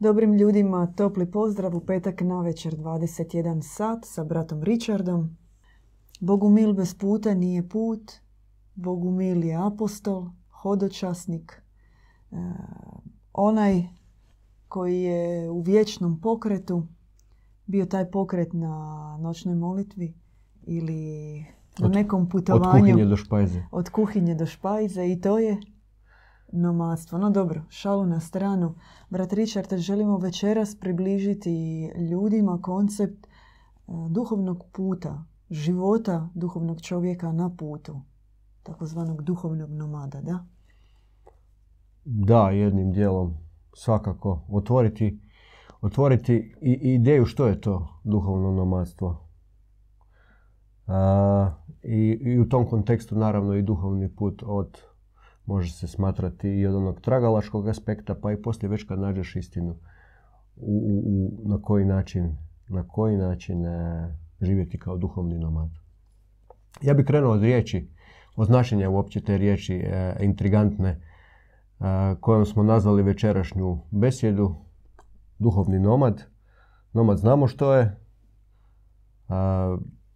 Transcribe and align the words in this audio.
Dobrim 0.00 0.34
ljudima 0.34 0.92
topli 0.96 1.30
pozdrav 1.30 1.76
u 1.76 1.80
petak 1.80 2.20
na 2.20 2.42
večer 2.42 2.76
21 2.76 3.62
sat 3.62 4.04
sa 4.04 4.24
bratom 4.24 4.62
Richardom. 4.62 5.36
Bogumil 6.20 6.72
bez 6.72 6.94
puta 6.94 7.34
nije 7.34 7.68
put, 7.68 8.12
Bogumil 8.74 9.44
je 9.44 9.66
apostol, 9.66 10.30
hodočasnik, 10.50 11.62
e, 12.32 12.36
onaj 13.32 13.82
koji 14.68 15.02
je 15.02 15.50
u 15.50 15.60
vječnom 15.60 16.20
pokretu, 16.20 16.86
bio 17.66 17.86
taj 17.86 18.10
pokret 18.10 18.52
na 18.52 19.16
noćnoj 19.20 19.54
molitvi 19.54 20.14
ili 20.62 21.44
na 21.78 21.88
nekom 21.88 22.28
putovanju. 22.28 22.64
Od 22.64 22.80
kuhinje 22.80 23.04
do 23.04 23.16
špajze. 23.16 23.62
Od 23.70 23.90
kuhinje 23.90 24.34
do 24.34 24.46
špajze 24.46 25.06
i 25.06 25.20
to 25.20 25.38
je 25.38 25.60
nomadstvo. 26.52 27.18
No 27.18 27.30
dobro, 27.30 27.62
šalu 27.68 28.06
na 28.06 28.20
stranu. 28.20 28.74
Brat 29.10 29.32
Richard, 29.32 29.76
želimo 29.76 30.18
večeras 30.18 30.76
približiti 30.80 31.86
ljudima 32.10 32.58
koncept 32.62 33.26
e, 33.26 33.30
duhovnog 34.10 34.64
puta, 34.72 35.24
života 35.50 36.28
duhovnog 36.34 36.80
čovjeka 36.80 37.32
na 37.32 37.50
putu, 37.56 38.00
takozvanog 38.62 39.22
duhovnog 39.22 39.70
nomada, 39.70 40.20
da? 40.20 40.46
Da, 42.04 42.50
jednim 42.50 42.92
dijelom 42.92 43.36
svakako. 43.74 44.42
Otvoriti, 44.48 45.20
otvoriti 45.80 46.54
ideju 46.82 47.26
što 47.26 47.46
je 47.46 47.60
to 47.60 48.00
duhovno 48.04 48.52
nomadstvo. 48.52 49.26
i, 51.82 52.18
I 52.20 52.40
u 52.40 52.48
tom 52.48 52.68
kontekstu 52.68 53.16
naravno 53.16 53.54
i 53.54 53.62
duhovni 53.62 54.14
put 54.16 54.42
od 54.46 54.89
može 55.46 55.72
se 55.72 55.86
smatrati 55.86 56.48
i 56.48 56.66
od 56.66 56.74
onog 56.74 57.00
tragalačkog 57.00 57.68
aspekta, 57.68 58.14
pa 58.14 58.32
i 58.32 58.42
poslije 58.42 58.70
već 58.70 58.84
kad 58.84 58.98
nađeš 58.98 59.36
istinu 59.36 59.76
u, 60.56 61.02
u, 61.04 61.48
na 61.48 61.62
koji 61.62 61.84
način, 61.84 62.36
na 62.68 62.88
koji 62.88 63.16
način 63.16 63.66
e, 63.66 64.08
živjeti 64.40 64.78
kao 64.78 64.96
duhovni 64.96 65.38
nomad. 65.38 65.68
Ja 66.82 66.94
bih 66.94 67.06
krenuo 67.06 67.32
od 67.32 67.42
riječi, 67.42 67.88
od 68.36 68.46
značenja 68.46 68.90
uopće 68.90 69.20
te 69.20 69.38
riječi 69.38 69.74
e, 69.74 70.16
intrigantne, 70.20 70.88
e, 70.88 71.00
kojom 72.20 72.46
smo 72.46 72.62
nazvali 72.62 73.02
večerašnju 73.02 73.78
besjedu, 73.90 74.54
duhovni 75.38 75.78
nomad. 75.78 76.22
Nomad 76.92 77.18
znamo 77.18 77.46
što 77.46 77.74
je, 77.74 77.96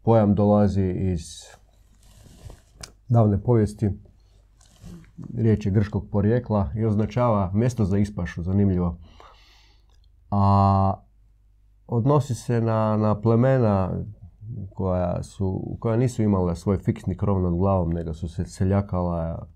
pojam 0.02 0.34
dolazi 0.34 0.82
iz 0.82 1.20
davne 3.08 3.42
povijesti, 3.42 3.90
riječ 5.36 5.66
je 5.66 5.72
grškog 5.72 6.08
porijekla 6.10 6.70
i 6.76 6.84
označava 6.84 7.50
mjesto 7.54 7.84
za 7.84 7.98
ispašu, 7.98 8.42
zanimljivo. 8.42 8.98
A 10.30 10.94
odnosi 11.86 12.34
se 12.34 12.60
na, 12.60 12.96
na 12.96 13.20
plemena 13.20 13.90
koja, 14.74 15.22
su, 15.22 15.76
koja 15.80 15.96
nisu 15.96 16.22
imala 16.22 16.54
svoj 16.54 16.78
fiksni 16.78 17.16
krov 17.16 17.42
nad 17.42 17.54
glavom, 17.54 17.90
nego 17.90 18.14
su 18.14 18.28
se 18.28 18.44
seljakala 18.44 19.46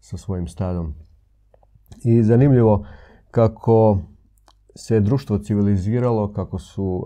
sa 0.00 0.16
svojim 0.16 0.48
stadom. 0.48 0.94
I 2.04 2.22
zanimljivo 2.22 2.86
kako 3.30 3.98
se 4.76 5.00
društvo 5.00 5.38
civiliziralo, 5.38 6.32
kako 6.32 6.58
su 6.58 7.04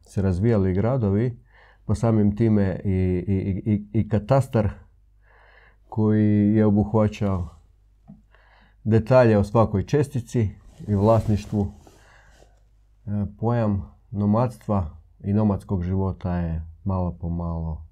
se 0.00 0.22
razvijali 0.22 0.74
gradovi, 0.74 1.42
pa 1.84 1.94
samim 1.94 2.36
time 2.36 2.80
i, 2.84 2.90
i, 3.26 3.72
i, 3.72 4.00
i 4.00 4.08
katastar 4.08 4.70
koji 5.94 6.54
je 6.54 6.66
obuhvaćao 6.66 7.48
detalje 8.84 9.38
o 9.38 9.44
svakoj 9.44 9.86
čestici 9.86 10.48
i 10.86 10.94
vlasništvu. 10.94 11.66
E, 11.66 13.10
pojam 13.40 13.82
nomadstva 14.10 14.90
i 15.20 15.32
nomadskog 15.32 15.82
života 15.82 16.36
je 16.36 16.62
malo 16.84 17.16
po 17.20 17.28
malo 17.28 17.86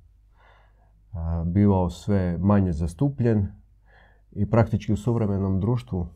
e, 1.12 1.16
bivao 1.44 1.90
sve 1.90 2.38
manje 2.38 2.72
zastupljen 2.72 3.46
i 4.32 4.50
praktički 4.50 4.92
u 4.92 4.96
suvremenom 4.96 5.60
društvu 5.60 6.06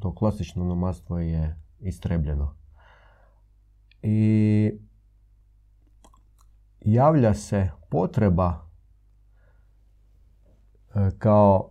to 0.00 0.14
klasično 0.14 0.64
nomadstvo 0.64 1.18
je 1.18 1.56
istrebljeno. 1.80 2.54
I 4.02 4.72
javlja 6.80 7.34
se 7.34 7.70
potreba 7.90 8.67
kao 11.18 11.68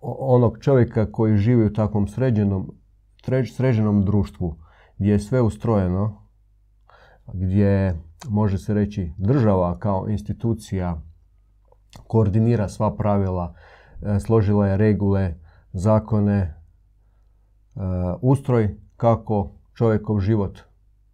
onog 0.00 0.58
čovjeka 0.60 1.12
koji 1.12 1.36
živi 1.36 1.64
u 1.64 1.72
takvom 1.72 2.08
sređenom, 2.08 2.72
sređenom 3.56 4.04
društvu 4.04 4.56
gdje 4.98 5.12
je 5.12 5.18
sve 5.18 5.40
ustrojeno, 5.40 6.26
gdje 7.32 8.00
može 8.28 8.58
se 8.58 8.74
reći 8.74 9.12
država 9.18 9.78
kao 9.78 10.08
institucija 10.08 11.00
koordinira 12.06 12.68
sva 12.68 12.96
pravila, 12.96 13.54
e, 14.02 14.20
složila 14.20 14.68
je 14.68 14.76
regule, 14.76 15.34
zakone, 15.72 16.38
e, 16.38 16.54
ustroj 18.22 18.76
kako 18.96 19.52
čovjekov 19.74 20.20
život 20.20 20.58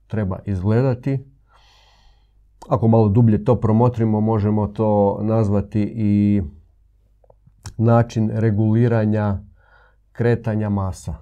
treba 0.06 0.38
izgledati. 0.44 1.24
Ako 2.68 2.88
malo 2.88 3.08
dublje 3.08 3.44
to 3.44 3.60
promotrimo, 3.60 4.20
možemo 4.20 4.66
to 4.66 5.18
nazvati 5.22 5.92
i 5.96 6.42
način 7.76 8.30
reguliranja 8.34 9.38
kretanja 10.12 10.68
masa. 10.68 11.14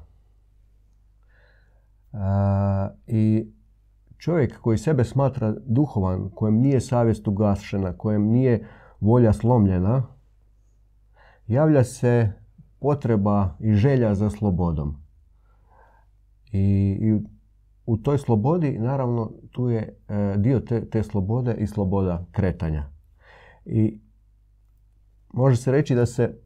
E, 2.12 2.16
I 3.06 3.52
čovjek 4.18 4.60
koji 4.60 4.78
sebe 4.78 5.04
smatra 5.04 5.54
duhovan, 5.66 6.30
kojem 6.34 6.54
nije 6.54 6.80
savjest 6.80 7.28
ugašena, 7.28 7.92
kojem 7.92 8.22
nije 8.22 8.66
volja 9.00 9.32
slomljena, 9.32 10.02
javlja 11.46 11.84
se 11.84 12.32
potreba 12.80 13.56
i 13.60 13.74
želja 13.74 14.14
za 14.14 14.30
slobodom. 14.30 14.96
I, 16.52 16.98
i 17.00 17.20
u 17.86 17.96
toj 17.96 18.18
slobodi, 18.18 18.78
naravno, 18.78 19.30
tu 19.50 19.68
je 19.70 19.96
e, 20.08 20.34
dio 20.36 20.60
te, 20.60 20.90
te 20.90 21.02
slobode 21.02 21.54
i 21.54 21.66
sloboda 21.66 22.26
kretanja. 22.32 22.84
I 23.64 24.00
može 25.34 25.56
se 25.56 25.72
reći 25.72 25.94
da 25.94 26.06
se 26.06 26.38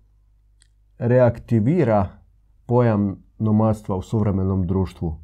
reaktivira 0.98 2.08
pojam 2.66 3.22
nomadstva 3.38 3.96
u 3.96 4.02
suvremenom 4.02 4.66
društvu. 4.66 5.18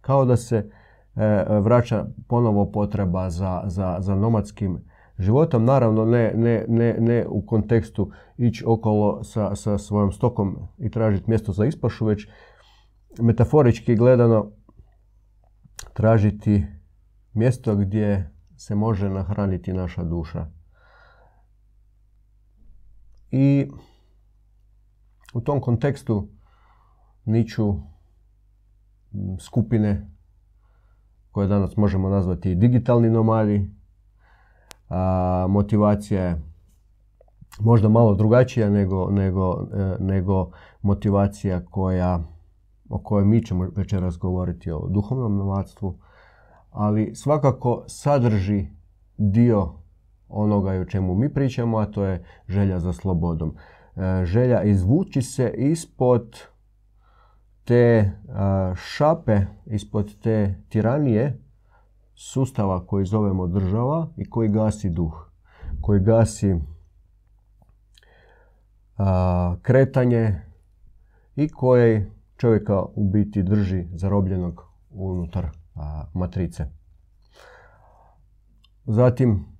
Kao 0.00 0.24
da 0.24 0.36
se 0.36 0.56
e, 0.56 1.44
vraća 1.60 2.06
ponovo 2.28 2.72
potreba 2.72 3.30
za, 3.30 3.62
za, 3.66 3.96
za 4.00 4.14
nomadskim 4.14 4.78
životom. 5.18 5.64
Naravno, 5.64 6.04
ne, 6.04 6.32
ne, 6.34 6.64
ne, 6.68 6.96
ne 7.00 7.26
u 7.28 7.46
kontekstu 7.46 8.10
ići 8.36 8.64
okolo 8.66 9.24
sa, 9.24 9.56
sa 9.56 9.78
svojom 9.78 10.12
stokom 10.12 10.58
i 10.78 10.90
tražiti 10.90 11.30
mjesto 11.30 11.52
za 11.52 11.64
ispašu, 11.64 12.06
već 12.06 12.28
metaforički 13.20 13.94
gledano 13.94 14.50
tražiti 15.92 16.66
mjesto 17.32 17.76
gdje 17.76 18.30
se 18.56 18.74
može 18.74 19.10
nahraniti 19.10 19.72
naša 19.72 20.04
duša. 20.04 20.46
I 23.36 23.70
u 25.34 25.40
tom 25.40 25.60
kontekstu 25.60 26.28
niču 27.24 27.74
skupine 29.40 30.10
koje 31.30 31.48
danas 31.48 31.76
možemo 31.76 32.08
nazvati 32.08 32.54
digitalni 32.54 33.10
nomadi. 33.10 33.70
A, 34.88 35.46
motivacija 35.48 36.22
je 36.22 36.42
možda 37.60 37.88
malo 37.88 38.14
drugačija 38.14 38.70
nego, 38.70 39.10
nego, 39.10 39.66
e, 39.72 39.96
nego 40.00 40.50
motivacija 40.82 41.64
koja, 41.64 42.20
o 42.88 42.98
kojoj 42.98 43.24
mi 43.24 43.42
ćemo 43.42 43.68
večeras 43.76 44.18
govoriti 44.18 44.70
o 44.70 44.88
duhovnom 44.88 45.36
nomadstvu, 45.36 45.98
ali 46.70 47.14
svakako 47.14 47.84
sadrži 47.86 48.66
dio 49.16 49.83
onoga 50.28 50.70
o 50.70 50.84
čemu 50.84 51.14
mi 51.14 51.34
pričamo, 51.34 51.78
a 51.78 51.86
to 51.86 52.04
je 52.04 52.24
želja 52.48 52.78
za 52.78 52.92
slobodom. 52.92 53.56
E, 53.96 54.24
želja 54.24 54.62
izvući 54.62 55.22
se 55.22 55.54
ispod 55.56 56.38
te 57.64 57.74
e, 57.74 58.10
šape, 58.76 59.40
ispod 59.66 60.20
te 60.22 60.54
tiranije 60.68 61.38
sustava 62.14 62.86
koji 62.86 63.06
zovemo 63.06 63.46
država 63.46 64.08
i 64.16 64.30
koji 64.30 64.48
gasi 64.48 64.90
duh, 64.90 65.30
koji 65.80 66.00
gasi 66.00 66.50
e, 66.50 66.58
kretanje 69.62 70.40
i 71.36 71.48
koji 71.48 72.06
čovjeka 72.36 72.82
u 72.82 73.04
biti 73.04 73.42
drži 73.42 73.84
zarobljenog 73.94 74.64
unutar 74.90 75.46
matrice. 76.14 76.66
Zatim, 78.86 79.53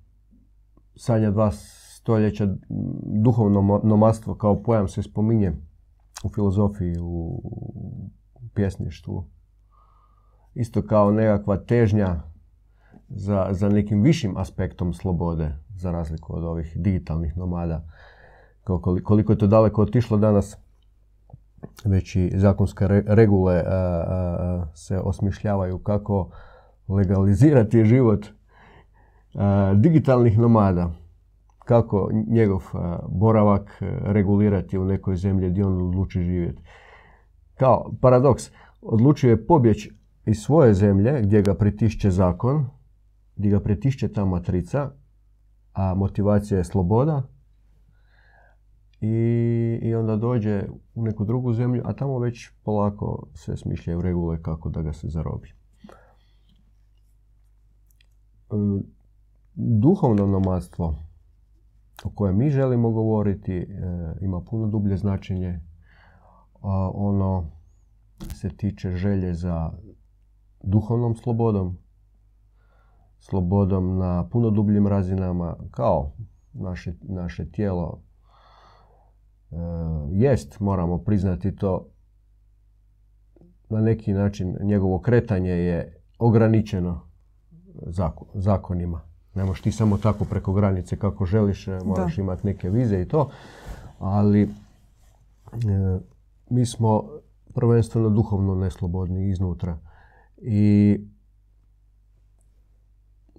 sadnja 0.95 1.31
dva 1.31 1.51
stoljeća 1.51 2.47
duhovno 3.03 3.81
nomadstvo 3.83 4.35
kao 4.35 4.63
pojam 4.63 4.87
se 4.87 5.03
spominje 5.03 5.53
u 6.23 6.29
filozofiji, 6.29 6.95
u 6.99 7.41
pjesništvu 8.53 9.25
isto 10.55 10.81
kao 10.81 11.11
nekakva 11.11 11.57
težnja 11.57 12.21
za, 13.09 13.47
za 13.51 13.69
nekim 13.69 14.01
višim 14.01 14.37
aspektom 14.37 14.93
slobode, 14.93 15.51
za 15.75 15.91
razliku 15.91 16.35
od 16.35 16.43
ovih 16.43 16.73
digitalnih 16.75 17.37
nomada. 17.37 17.83
Koliko 19.03 19.31
je 19.31 19.37
to 19.37 19.47
daleko 19.47 19.81
otišlo 19.81 20.17
danas, 20.17 20.57
već 21.85 22.15
i 22.15 22.31
zakonske 22.35 22.87
regule 22.87 23.63
se 24.73 24.99
osmišljavaju 24.99 25.79
kako 25.79 26.29
legalizirati 26.87 27.85
život 27.85 28.25
digitalnih 29.75 30.39
nomada. 30.39 30.91
Kako 31.65 32.09
njegov 32.27 32.63
boravak 33.09 33.81
regulirati 34.01 34.77
u 34.77 34.85
nekoj 34.85 35.15
zemlji 35.15 35.49
gdje 35.49 35.65
on 35.65 35.87
odluči 35.87 36.21
živjeti. 36.21 36.61
Kao 37.53 37.91
paradoks, 38.01 38.51
odlučio 38.81 39.29
je 39.29 39.47
pobjeći 39.47 39.91
iz 40.25 40.37
svoje 40.37 40.73
zemlje 40.73 41.21
gdje 41.21 41.41
ga 41.41 41.55
pritišće 41.55 42.11
zakon, 42.11 42.65
gdje 43.35 43.49
ga 43.49 43.59
pritišće 43.59 44.07
ta 44.07 44.25
matrica, 44.25 44.91
a 45.73 45.93
motivacija 45.93 46.57
je 46.57 46.63
sloboda, 46.63 47.23
i, 49.01 49.79
i 49.81 49.95
onda 49.95 50.15
dođe 50.15 50.63
u 50.95 51.03
neku 51.03 51.25
drugu 51.25 51.53
zemlju, 51.53 51.81
a 51.85 51.93
tamo 51.93 52.19
već 52.19 52.49
polako 52.63 53.27
se 53.33 53.57
smišljaju 53.57 54.01
regule 54.01 54.41
kako 54.41 54.69
da 54.69 54.81
ga 54.81 54.93
se 54.93 55.07
zarobi. 55.07 55.53
Duhovno 59.55 60.27
nomadstvo 60.27 60.95
o 62.03 62.09
kojem 62.15 62.37
mi 62.37 62.49
želimo 62.49 62.91
govoriti 62.91 63.57
e, 63.57 63.67
ima 64.21 64.41
puno 64.41 64.67
dublje 64.67 64.97
značenje. 64.97 65.59
ono 66.93 67.51
se 68.33 68.49
tiče 68.49 68.91
želje 68.91 69.33
za 69.33 69.71
duhovnom 70.63 71.15
slobodom, 71.15 71.77
slobodom 73.19 73.97
na 73.97 74.27
puno 74.29 74.49
dubljim 74.49 74.87
razinama, 74.87 75.55
kao 75.71 76.11
naše, 76.53 76.93
naše 77.01 77.51
tijelo 77.51 78.05
E, 79.51 79.57
jest, 80.11 80.59
moramo 80.59 80.97
priznati 80.97 81.55
to, 81.55 81.87
na 83.69 83.81
neki 83.81 84.13
način 84.13 84.57
njegovo 84.61 84.99
kretanje 84.99 85.51
je 85.51 86.01
ograničeno 86.19 87.01
zakonima. 88.33 89.01
Ne 89.35 89.43
možeš 89.45 89.61
ti 89.61 89.71
samo 89.71 89.97
tako 89.97 90.25
preko 90.25 90.53
granice 90.53 90.97
kako 90.97 91.25
želiš, 91.25 91.67
e, 91.67 91.79
moraš 91.85 92.17
imati 92.17 92.47
neke 92.47 92.69
vize 92.69 93.01
i 93.01 93.07
to, 93.07 93.29
ali 93.99 94.41
e, 94.41 94.47
mi 96.49 96.65
smo 96.65 97.03
prvenstveno 97.53 98.09
duhovno 98.09 98.55
neslobodni 98.55 99.29
iznutra. 99.29 99.77
I 100.37 100.97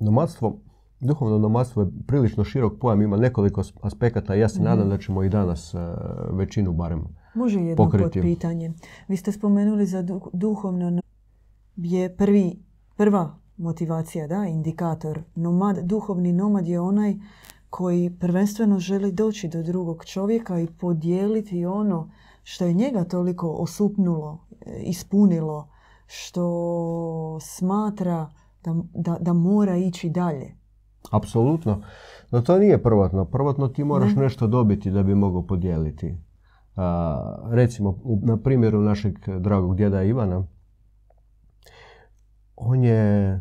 nomadstvo 0.00 0.56
Duhovno 1.00 1.38
nomadstvo 1.38 1.82
je 1.82 1.88
prilično 2.06 2.44
širok 2.44 2.78
pojam, 2.80 3.02
ima 3.02 3.16
nekoliko 3.16 3.62
aspekata 3.82 4.36
i 4.36 4.40
ja 4.40 4.48
se 4.48 4.62
nadam 4.62 4.86
mhm. 4.86 4.90
da 4.90 4.98
ćemo 4.98 5.22
i 5.22 5.28
danas 5.28 5.74
e, 5.74 5.78
većinu 6.30 6.72
barem 6.72 7.04
Može 7.34 7.60
jedno 7.60 7.90
pitanje. 8.22 8.72
Vi 9.08 9.16
ste 9.16 9.32
spomenuli 9.32 9.86
za 9.86 10.04
duhovno 10.32 11.00
je 11.76 12.16
prvi, 12.16 12.58
prva 12.96 13.38
motivacija, 13.56 14.26
da, 14.26 14.46
indikator. 14.46 15.22
Nomad, 15.34 15.78
duhovni 15.78 16.32
nomad 16.32 16.66
je 16.66 16.80
onaj 16.80 17.14
koji 17.70 18.16
prvenstveno 18.20 18.78
želi 18.78 19.12
doći 19.12 19.48
do 19.48 19.62
drugog 19.62 20.04
čovjeka 20.04 20.60
i 20.60 20.66
podijeliti 20.66 21.66
ono 21.66 22.10
što 22.42 22.64
je 22.64 22.72
njega 22.72 23.04
toliko 23.04 23.50
osupnulo, 23.50 24.38
e, 24.66 24.82
ispunilo, 24.82 25.68
što 26.06 27.38
smatra 27.40 28.30
da, 28.64 28.74
da, 28.94 29.16
da 29.20 29.32
mora 29.32 29.76
ići 29.76 30.10
dalje. 30.10 30.54
Apsolutno. 31.10 31.82
No 32.30 32.40
to 32.40 32.58
nije 32.58 32.82
prvotno. 32.82 33.24
Prvotno 33.24 33.68
ti 33.68 33.84
moraš 33.84 34.14
nešto 34.14 34.46
dobiti 34.46 34.90
da 34.90 35.02
bi 35.02 35.14
mogao 35.14 35.42
podijeliti. 35.42 36.14
recimo, 37.50 37.98
na 38.22 38.36
primjeru 38.36 38.80
našeg 38.80 39.18
dragog 39.38 39.76
djeda 39.76 40.02
Ivana, 40.02 40.46
on 42.56 42.84
je, 42.84 43.40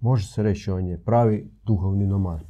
može 0.00 0.26
se 0.26 0.42
reći, 0.42 0.70
on 0.70 0.86
je 0.86 1.04
pravi 1.04 1.50
duhovni 1.64 2.06
nomad. 2.06 2.40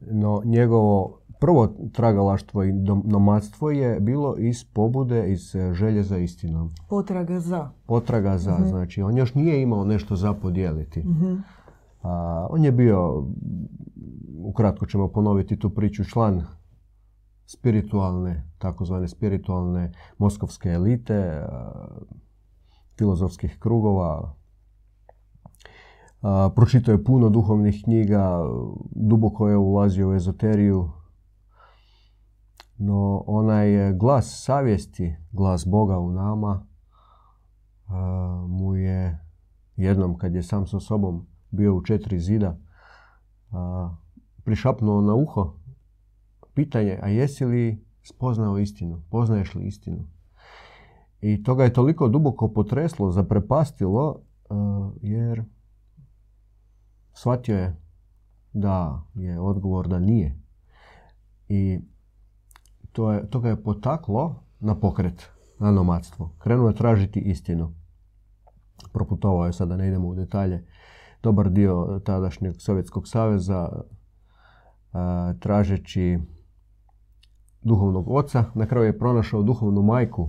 No, 0.00 0.42
njegovo 0.44 1.18
prvo 1.40 1.68
tragalaštvo 1.92 2.64
i 2.64 2.72
nomadstvo 3.04 3.70
je 3.70 4.00
bilo 4.00 4.36
iz 4.38 4.64
pobude, 4.64 5.32
iz 5.32 5.56
želje 5.72 6.02
za 6.02 6.18
istinom. 6.18 6.70
Potraga 6.88 7.40
za. 7.40 7.70
Potraga 7.86 8.38
za, 8.38 8.58
mhm. 8.58 8.68
znači 8.68 9.02
on 9.02 9.16
još 9.16 9.34
nije 9.34 9.62
imao 9.62 9.84
nešto 9.84 10.16
za 10.16 10.32
podijeliti. 10.32 11.00
uh 11.00 11.38
a, 12.02 12.46
on 12.50 12.64
je 12.64 12.72
bio, 12.72 13.26
ukratko 14.44 14.86
ćemo 14.86 15.08
ponoviti 15.08 15.58
tu 15.58 15.70
priču, 15.70 16.04
član 16.04 16.42
spiritualne, 17.46 18.48
takozvane 18.58 19.08
spiritualne 19.08 19.92
moskovske 20.18 20.68
elite, 20.68 21.42
filozofskih 22.98 23.58
krugova. 23.58 24.34
pročitao 26.54 26.92
je 26.92 27.04
puno 27.04 27.28
duhovnih 27.28 27.80
knjiga, 27.84 28.40
duboko 28.90 29.48
je 29.48 29.56
ulazio 29.56 30.10
u 30.10 30.14
ezoteriju, 30.14 30.90
no 32.78 33.24
onaj 33.26 33.92
glas 33.92 34.42
savjesti, 34.44 35.16
glas 35.32 35.66
Boga 35.66 35.98
u 35.98 36.10
nama, 36.10 36.66
mu 38.48 38.76
je 38.76 39.18
jednom 39.76 40.18
kad 40.18 40.34
je 40.34 40.42
sam 40.42 40.66
sa 40.66 40.80
sobom 40.80 41.26
bio 41.50 41.74
u 41.74 41.82
četiri 41.82 42.20
zida, 42.20 42.58
a, 43.50 43.94
prišapnuo 44.44 45.00
na 45.00 45.14
uho 45.14 45.54
pitanje, 46.54 46.98
a 47.02 47.08
jesi 47.08 47.44
li 47.44 47.84
spoznao 48.02 48.58
istinu? 48.58 49.02
Poznaješ 49.10 49.54
li 49.54 49.66
istinu? 49.66 50.06
I 51.22 51.42
to 51.42 51.54
ga 51.54 51.64
je 51.64 51.72
toliko 51.72 52.08
duboko 52.08 52.52
potreslo, 52.52 53.10
zaprepastilo, 53.10 54.20
jer 55.00 55.44
shvatio 57.12 57.58
je 57.58 57.76
da 58.52 59.02
je 59.14 59.40
odgovor 59.40 59.88
da 59.88 59.98
nije. 59.98 60.38
I 61.48 61.80
to, 62.92 63.12
je, 63.12 63.30
to 63.30 63.40
ga 63.40 63.48
je 63.48 63.62
potaklo 63.62 64.42
na 64.60 64.74
pokret, 64.74 65.30
na 65.58 65.70
nomadstvo. 65.70 66.30
Krenuo 66.38 66.68
je 66.68 66.74
tražiti 66.74 67.20
istinu. 67.20 67.74
Proputovao 68.92 69.46
je, 69.46 69.52
sada 69.52 69.76
ne 69.76 69.88
idemo 69.88 70.08
u 70.08 70.14
detalje, 70.14 70.66
dobar 71.22 71.50
dio 71.50 72.00
tadašnjeg 72.04 72.54
Sovjetskog 72.58 73.08
saveza 73.08 73.82
tražeći 75.38 76.18
duhovnog 77.62 78.10
oca. 78.10 78.44
Na 78.54 78.66
kraju 78.66 78.86
je 78.86 78.98
pronašao 78.98 79.42
duhovnu 79.42 79.82
majku, 79.82 80.28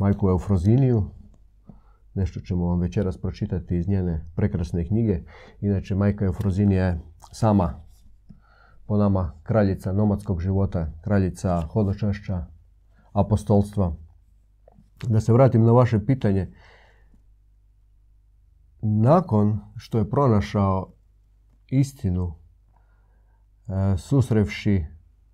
majku 0.00 0.28
Eufroziniju. 0.28 1.04
Nešto 2.14 2.40
ćemo 2.40 2.66
vam 2.66 2.80
večeras 2.80 3.18
pročitati 3.18 3.76
iz 3.76 3.88
njene 3.88 4.26
prekrasne 4.34 4.86
knjige. 4.86 5.20
Inače, 5.60 5.94
majka 5.94 6.24
Eufrozinija 6.24 6.84
je 6.84 7.00
sama 7.32 7.80
po 8.86 8.96
nama 8.96 9.32
kraljica 9.42 9.92
nomadskog 9.92 10.40
života, 10.40 10.92
kraljica 11.00 11.60
hodočašća, 11.60 12.46
apostolstva. 13.12 13.96
Da 15.08 15.20
se 15.20 15.32
vratim 15.32 15.64
na 15.64 15.72
vaše 15.72 16.06
pitanje, 16.06 16.52
nakon 18.82 19.60
što 19.76 19.98
je 19.98 20.10
pronašao 20.10 20.92
istinu, 21.68 22.34
e, 23.68 23.96
susrevši 23.98 24.84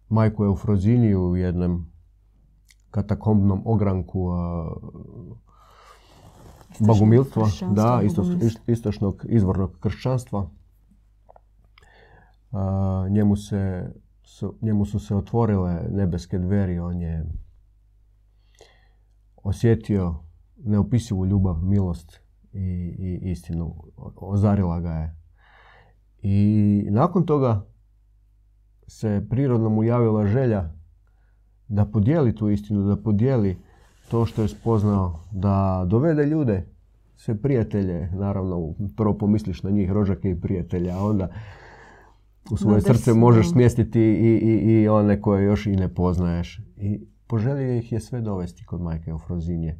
majku 0.08 0.44
Eufroziniju 0.44 1.22
u 1.30 1.36
jednom 1.36 1.95
katakombnom 2.96 3.62
ogranku 3.64 4.30
bogumilstva, 6.80 7.48
da, 7.74 8.00
istočnog 8.66 9.24
izvornog 9.28 9.78
kršćanstva, 9.80 10.50
njemu, 13.10 13.36
se, 13.36 13.92
njemu 14.62 14.84
su 14.84 14.98
se 14.98 15.16
otvorile 15.16 15.82
nebeske 15.90 16.38
dveri, 16.38 16.78
on 16.78 17.00
je 17.00 17.26
osjetio 19.36 20.14
neopisivu 20.56 21.26
ljubav, 21.26 21.62
milost 21.62 22.20
i, 22.52 22.96
i 22.98 23.30
istinu. 23.30 23.74
Ozarila 24.16 24.80
ga 24.80 24.92
je. 24.92 25.16
I 26.22 26.86
nakon 26.90 27.26
toga 27.26 27.66
se 28.86 29.26
prirodno 29.30 29.68
mu 29.68 29.84
javila 29.84 30.26
želja 30.26 30.75
da 31.68 31.84
podijeli 31.84 32.34
tu 32.34 32.50
istinu, 32.50 32.88
da 32.88 32.96
podijeli 32.96 33.56
to 34.10 34.26
što 34.26 34.42
je 34.42 34.48
spoznao, 34.48 35.20
da 35.32 35.86
dovede 35.88 36.26
ljude, 36.26 36.66
sve 37.16 37.42
prijatelje, 37.42 38.10
naravno 38.12 38.74
prvo 38.96 39.18
pomisliš 39.18 39.62
na 39.62 39.70
njih, 39.70 39.90
rođake 39.90 40.30
i 40.30 40.40
prijatelje, 40.40 40.90
a 40.90 40.98
onda 40.98 41.28
u 42.50 42.56
svoje 42.56 42.80
srce 42.80 43.14
možeš 43.14 43.50
smjestiti 43.50 44.00
i, 44.00 44.38
i, 44.42 44.82
i 44.82 44.88
one 44.88 45.20
koje 45.20 45.44
još 45.44 45.66
i 45.66 45.76
ne 45.76 45.94
poznaješ. 45.94 46.60
I 46.76 47.00
poželio 47.26 47.76
ih 47.76 47.92
je 47.92 48.00
sve 48.00 48.20
dovesti 48.20 48.64
kod 48.64 48.80
majke 48.80 49.14
u 49.14 49.18
Frozinje. 49.18 49.78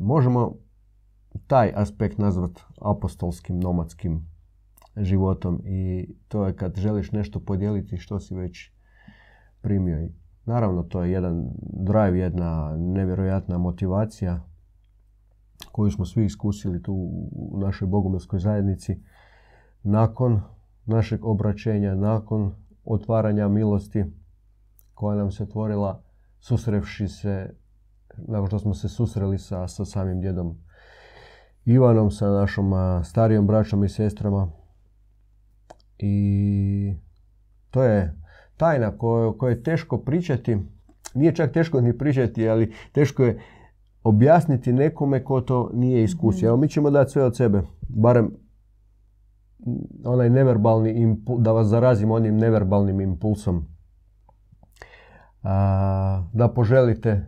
možemo 0.00 0.54
taj 1.46 1.72
aspekt 1.74 2.18
nazvat 2.18 2.60
apostolskim, 2.80 3.60
nomadskim 3.60 4.28
životom 4.96 5.60
i 5.64 6.08
to 6.28 6.46
je 6.46 6.56
kad 6.56 6.76
želiš 6.76 7.12
nešto 7.12 7.40
podijeliti 7.40 7.96
što 7.96 8.20
si 8.20 8.34
već 8.34 8.70
primio. 9.60 10.08
Naravno, 10.44 10.82
to 10.82 11.02
je 11.02 11.12
jedan 11.12 11.50
drive, 11.62 12.18
jedna 12.18 12.76
nevjerojatna 12.76 13.58
motivacija 13.58 14.40
koju 15.72 15.90
smo 15.90 16.04
svi 16.04 16.24
iskusili 16.24 16.82
tu 16.82 16.92
u 17.32 17.58
našoj 17.60 17.88
bogomilskoj 17.88 18.38
zajednici 18.38 19.00
nakon 19.82 20.40
našeg 20.84 21.24
obraćenja, 21.24 21.94
nakon 21.94 22.54
otvaranja 22.84 23.48
milosti 23.48 24.04
koja 24.94 25.16
nam 25.16 25.30
se 25.30 25.42
otvorila 25.42 26.02
susrevši 26.40 27.08
se, 27.08 27.54
nakon 28.16 28.46
što 28.46 28.58
smo 28.58 28.74
se 28.74 28.88
susreli 28.88 29.38
sa, 29.38 29.68
sa 29.68 29.84
samim 29.84 30.20
djedom 30.20 30.58
Ivanom, 31.64 32.10
sa 32.10 32.30
našom 32.30 32.72
starijom 33.04 33.46
braćom 33.46 33.84
i 33.84 33.88
sestrama. 33.88 34.48
I 35.98 36.94
to 37.70 37.82
je 37.82 38.14
tajna 38.56 38.98
koju, 38.98 39.38
koju 39.38 39.50
je 39.50 39.62
teško 39.62 39.98
pričati. 39.98 40.58
Nije 41.14 41.34
čak 41.34 41.52
teško 41.52 41.80
ni 41.80 41.98
pričati, 41.98 42.48
ali 42.48 42.72
teško 42.92 43.24
je 43.24 43.40
objasniti 44.02 44.72
nekome 44.72 45.24
ko 45.24 45.40
to 45.40 45.70
nije 45.74 46.04
iskusio. 46.04 46.48
Evo 46.48 46.56
mi 46.56 46.68
ćemo 46.68 46.90
dati 46.90 47.10
sve 47.10 47.24
od 47.24 47.36
sebe, 47.36 47.62
barem 47.88 48.30
onaj 50.04 50.30
neverbalni 50.30 50.90
impuls, 50.90 51.42
da 51.42 51.52
vas 51.52 51.66
zarazim 51.66 52.10
onim 52.10 52.36
neverbalnim 52.36 53.00
impulsom. 53.00 53.66
da 56.32 56.52
poželite 56.54 57.26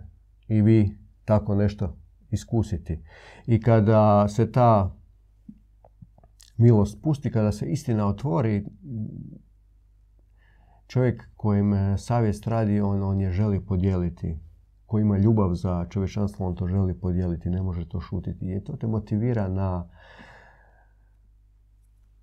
i 0.48 0.62
vi 0.62 0.98
tako 1.24 1.54
nešto 1.54 1.96
iskusiti. 2.30 3.02
I 3.46 3.60
kada 3.60 4.28
se 4.28 4.52
ta 4.52 4.97
milost 6.58 7.02
pusti, 7.02 7.30
kada 7.30 7.52
se 7.52 7.66
istina 7.66 8.06
otvori, 8.06 8.64
čovjek 10.86 11.28
kojim 11.36 11.74
savjest 11.98 12.46
radi, 12.46 12.80
on, 12.80 13.02
on 13.02 13.20
je 13.20 13.32
želi 13.32 13.66
podijeliti. 13.66 14.38
Ko 14.86 14.98
ima 14.98 15.18
ljubav 15.18 15.54
za 15.54 15.86
čovječanstvo, 15.90 16.46
on 16.46 16.54
to 16.54 16.66
želi 16.66 17.00
podijeliti, 17.00 17.50
ne 17.50 17.62
može 17.62 17.88
to 17.88 18.00
šutiti. 18.00 18.56
I 18.56 18.64
to 18.64 18.76
te 18.76 18.86
motivira 18.86 19.48
na 19.48 19.88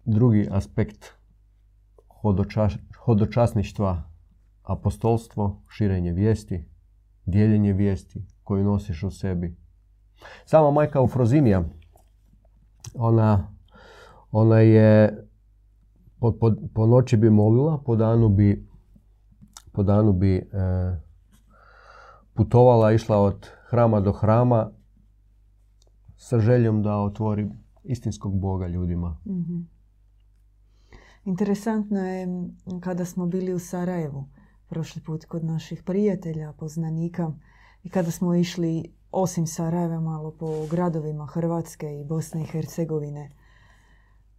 drugi 0.06 0.48
aspekt 0.52 1.06
hodočasništva, 3.06 4.04
apostolstvo, 4.64 5.62
širenje 5.70 6.12
vijesti, 6.12 6.70
dijeljenje 7.26 7.74
vijesti 7.74 8.26
koju 8.44 8.64
nosiš 8.64 9.04
u 9.04 9.12
sebi. 9.12 9.58
Sama 10.46 10.72
majka 10.72 11.02
Ufrozinija, 11.02 11.64
ona, 12.94 13.55
ona 14.38 14.60
je 14.60 15.26
po, 16.20 16.38
po, 16.74 16.86
noći 16.86 17.18
bi 17.18 17.30
molila, 17.30 17.78
po 17.86 17.96
danu 17.96 18.30
bi, 18.30 18.68
po 19.72 19.84
danu 19.84 20.14
bi 20.14 20.36
e, 20.36 20.44
putovala, 22.34 22.92
išla 22.92 23.18
od 23.18 23.48
hrama 23.70 24.00
do 24.00 24.12
hrama 24.12 24.72
sa 26.18 26.40
željom 26.40 26.84
da 26.84 26.98
otvori 26.98 27.50
istinskog 27.84 28.40
Boga 28.40 28.68
ljudima. 28.68 29.18
mm 29.26 29.68
Interesantno 31.26 32.00
je 32.00 32.28
kada 32.80 33.06
smo 33.06 33.26
bili 33.26 33.54
u 33.54 33.60
Sarajevu, 33.60 34.28
prošli 34.70 35.02
put 35.02 35.26
kod 35.26 35.44
naših 35.44 35.84
prijatelja, 35.84 36.54
poznanika, 36.54 37.32
i 37.84 37.90
kada 37.90 38.12
smo 38.12 38.36
išli 38.36 38.94
osim 39.12 39.48
Sarajeva 39.48 40.00
malo 40.00 40.32
po 40.32 40.68
gradovima 40.72 41.26
Hrvatske 41.26 42.00
i 42.00 42.04
Bosne 42.04 42.42
i 42.42 42.46
Hercegovine, 42.46 43.32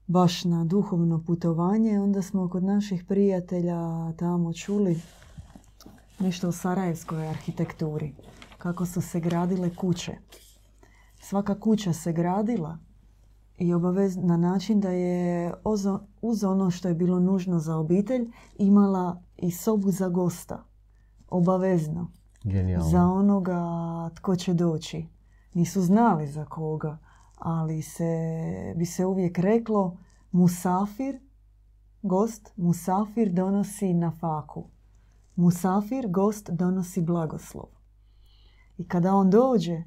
baš 0.06 0.44
na 0.44 0.64
duhovno 0.64 1.22
putovanje, 1.26 2.00
onda 2.00 2.22
smo 2.22 2.48
kod 2.48 2.64
naših 2.64 3.04
prijatelja 3.04 4.12
tamo 4.12 4.52
čuli 4.52 5.00
nešto 6.18 6.48
o 6.48 6.52
sarajevskoj 6.52 7.28
arhitekturi, 7.28 8.12
kako 8.58 8.86
su 8.86 9.00
se 9.00 9.20
gradile 9.20 9.74
kuće. 9.74 10.16
Svaka 11.20 11.60
kuća 11.60 11.92
se 11.92 12.12
gradila 12.12 12.78
i 13.58 13.74
obavez 13.74 14.16
na 14.16 14.36
način 14.36 14.80
da 14.80 14.90
je 14.90 15.54
uz 16.22 16.44
ono 16.44 16.70
što 16.70 16.88
je 16.88 16.94
bilo 16.94 17.20
nužno 17.20 17.58
za 17.58 17.76
obitelj 17.76 18.30
imala 18.58 19.22
i 19.36 19.50
sobu 19.50 19.90
za 19.90 20.08
gosta. 20.08 20.64
Obavezno. 21.30 22.10
Genijalno. 22.44 22.88
Za 22.88 23.06
onoga 23.06 23.60
tko 24.14 24.36
će 24.36 24.54
doći. 24.54 25.06
Nisu 25.54 25.82
znali 25.82 26.26
za 26.26 26.44
koga, 26.44 26.98
ali 27.36 27.82
se, 27.82 28.04
bi 28.76 28.86
se 28.86 29.06
uvijek 29.06 29.38
reklo 29.38 29.98
musafir, 30.32 31.20
gost, 32.02 32.52
musafir 32.56 33.32
donosi 33.32 33.94
na 33.94 34.10
faku. 34.20 34.64
Musafir, 35.36 36.08
gost, 36.08 36.50
donosi 36.50 37.02
blagoslov. 37.02 37.66
I 38.78 38.88
kada 38.88 39.14
on 39.14 39.30
dođe, 39.30 39.82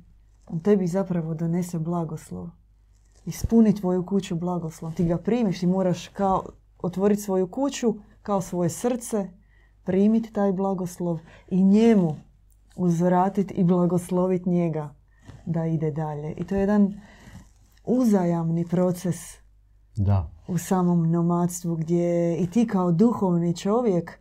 on 0.48 0.60
tebi 0.60 0.88
zapravo 0.88 1.34
donese 1.34 1.80
blagoslov 1.80 2.50
ispuni 3.26 3.76
tvoju 3.76 4.06
kuću 4.06 4.36
blagoslov. 4.36 4.94
Ti 4.94 5.06
ga 5.06 5.18
primiš, 5.18 5.64
i 5.64 5.68
moraš 5.68 6.08
kao 6.08 6.44
otvoriti 6.84 7.22
svoju 7.22 7.48
kuću 7.48 7.96
kao 8.22 8.42
svoje 8.42 8.70
srce, 8.70 9.30
primiti 9.84 10.34
taj 10.34 10.54
blagoslov 10.54 11.20
i 11.48 11.64
njemu 11.64 12.16
uzvratiti 12.76 13.54
i 13.54 13.64
blagosloviti 13.64 14.50
njega 14.50 14.96
da 15.46 15.66
ide 15.66 15.92
dalje. 15.92 16.34
I 16.38 16.44
to 16.44 16.56
je 16.56 16.62
jedan 16.62 17.02
uzajamni 17.90 18.66
proces 18.66 19.16
da. 19.96 20.32
u 20.48 20.58
samom 20.58 21.12
nomadstvu 21.12 21.76
gdje 21.76 22.38
i 22.38 22.50
ti 22.50 22.68
kao 22.68 22.92
duhovni 22.92 23.58
čovjek 23.58 24.20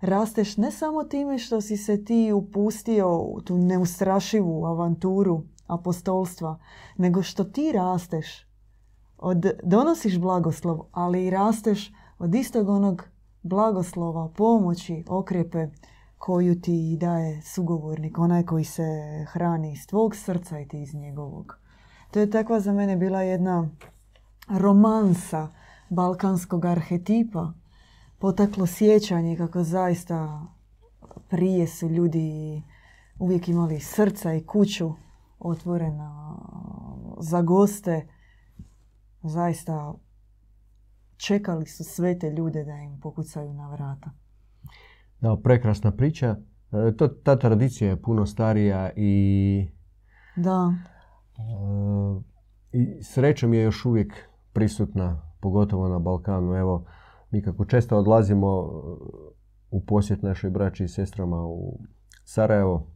rasteš 0.00 0.56
ne 0.56 0.70
samo 0.70 1.04
time 1.04 1.38
što 1.38 1.60
si 1.60 1.76
se 1.76 2.04
ti 2.04 2.32
upustio 2.32 3.18
u 3.18 3.40
tu 3.40 3.58
neustrašivu 3.58 4.64
avanturu 4.64 5.42
apostolstva, 5.66 6.58
nego 6.96 7.22
što 7.22 7.44
ti 7.44 7.72
rasteš, 7.72 8.46
od, 9.18 9.50
donosiš 9.62 10.18
blagoslov, 10.18 10.80
ali 10.92 11.26
i 11.26 11.30
rasteš 11.30 11.92
od 12.18 12.34
istog 12.34 12.68
onog 12.68 13.08
blagoslova, 13.42 14.28
pomoći, 14.36 15.04
okrepe 15.08 15.68
koju 16.18 16.60
ti 16.60 16.96
daje 17.00 17.42
sugovornik, 17.42 18.18
onaj 18.18 18.44
koji 18.44 18.64
se 18.64 18.84
hrani 19.28 19.72
iz 19.72 19.86
tvog 19.86 20.16
srca 20.16 20.60
i 20.60 20.68
ti 20.68 20.82
iz 20.82 20.94
njegovog. 20.94 21.58
To 22.10 22.20
je 22.20 22.30
takva 22.30 22.60
za 22.60 22.72
mene 22.72 22.96
bila 22.96 23.22
jedna 23.22 23.68
romansa 24.48 25.48
balkanskog 25.90 26.64
arhetipa, 26.64 27.52
potaklo 28.18 28.66
sjećanje 28.66 29.36
kako 29.36 29.62
zaista 29.62 30.46
prije 31.28 31.66
su 31.66 31.88
ljudi 31.88 32.62
uvijek 33.18 33.48
imali 33.48 33.80
srca 33.80 34.34
i 34.34 34.46
kuću 34.46 34.92
otvorena 35.38 36.36
za 37.18 37.42
goste. 37.42 38.06
Zaista 39.22 39.94
čekali 41.16 41.66
su 41.66 41.84
sve 41.84 42.18
te 42.18 42.30
ljude 42.30 42.64
da 42.64 42.72
im 42.74 43.00
pokucaju 43.00 43.52
na 43.52 43.70
vrata. 43.70 44.10
Da, 45.20 45.36
prekrasna 45.44 45.90
priča. 45.90 46.36
E, 46.72 46.96
to, 46.96 47.08
ta 47.08 47.38
tradicija 47.38 47.90
je 47.90 48.02
puno 48.02 48.26
starija 48.26 48.90
i... 48.96 49.70
Da. 50.36 50.74
E, 52.72 52.78
I 52.78 53.02
srećom 53.02 53.54
je 53.54 53.62
još 53.62 53.84
uvijek 53.84 54.14
prisutna, 54.52 55.22
pogotovo 55.40 55.88
na 55.88 55.98
Balkanu. 55.98 56.54
Evo, 56.54 56.84
mi 57.30 57.42
kako 57.42 57.64
često 57.64 57.98
odlazimo 57.98 58.48
u 59.70 59.84
posjet 59.86 60.22
našoj 60.22 60.50
braći 60.50 60.84
i 60.84 60.88
sestrama 60.88 61.46
u 61.46 61.78
Sarajevo, 62.24 62.86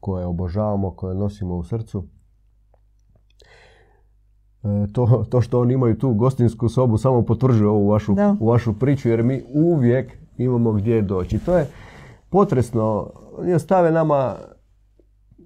koje 0.00 0.26
obožavamo, 0.26 0.90
koje 0.90 1.14
nosimo 1.14 1.56
u 1.56 1.64
srcu. 1.64 2.06
E, 4.62 4.92
to, 4.92 5.24
to 5.30 5.40
što 5.40 5.60
oni 5.60 5.74
imaju 5.74 5.98
tu 5.98 6.14
gostinsku 6.14 6.68
sobu 6.68 6.98
samo 6.98 7.22
potvrđuje 7.22 7.68
ovu 7.68 7.88
vašu, 7.88 8.16
vašu 8.40 8.78
priču 8.78 9.08
jer 9.08 9.22
mi 9.22 9.42
uvijek 9.54 10.12
imamo 10.38 10.72
gdje 10.72 11.02
doći. 11.02 11.38
To 11.38 11.58
je 11.58 11.66
potresno. 12.30 13.10
Oni 13.38 13.54
ostave 13.54 13.90
nama 13.90 14.36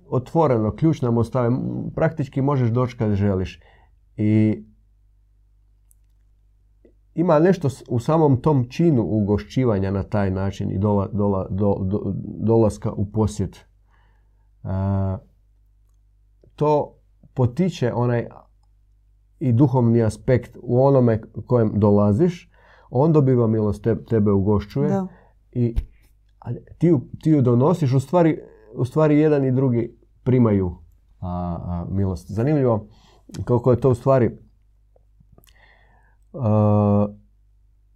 otvoreno, 0.09 0.77
ključ 0.77 1.03
nam 1.03 1.19
ostave. 1.19 1.51
Praktički 1.95 2.43
možeš 2.43 2.71
doći 2.71 2.97
kad 2.97 3.15
želiš. 3.15 3.61
I 4.17 4.63
ima 7.15 7.39
nešto 7.39 7.69
u 7.89 7.99
samom 7.99 8.43
tom 8.43 8.69
činu 8.71 9.03
ugošćivanja 9.03 9.91
na 9.91 10.03
taj 10.03 10.31
način 10.31 10.71
i 10.71 10.79
dola, 10.79 11.09
dola, 11.13 11.47
do, 11.51 11.77
dolaska 12.45 12.93
u 12.93 13.11
posjet 13.13 13.67
to 16.57 16.95
potiče 17.35 17.93
onaj 17.95 18.27
i 19.39 19.53
duhovni 19.53 20.03
aspekt 20.03 20.57
u 20.63 20.85
onome 20.85 21.23
kojem 21.47 21.73
dolaziš, 21.75 22.51
on 22.91 23.13
dobiva 23.13 23.47
milost, 23.47 23.87
tebe 24.09 24.33
ugošćuje 24.33 24.89
da. 24.89 25.07
i 25.53 25.75
ti, 26.79 26.95
ti 27.23 27.31
ju 27.31 27.43
donosiš, 27.43 27.93
u 27.93 28.01
stvari, 28.01 28.39
u 28.75 28.85
stvari 28.85 29.19
jedan 29.19 29.45
i 29.45 29.53
drugi 29.53 29.96
primaju 30.27 30.77
a, 31.21 31.87
milost. 31.91 32.31
Zanimljivo 32.31 32.87
koliko 33.45 33.71
je 33.71 33.81
to 33.81 33.91
u 33.91 33.95
stvari 33.95 34.39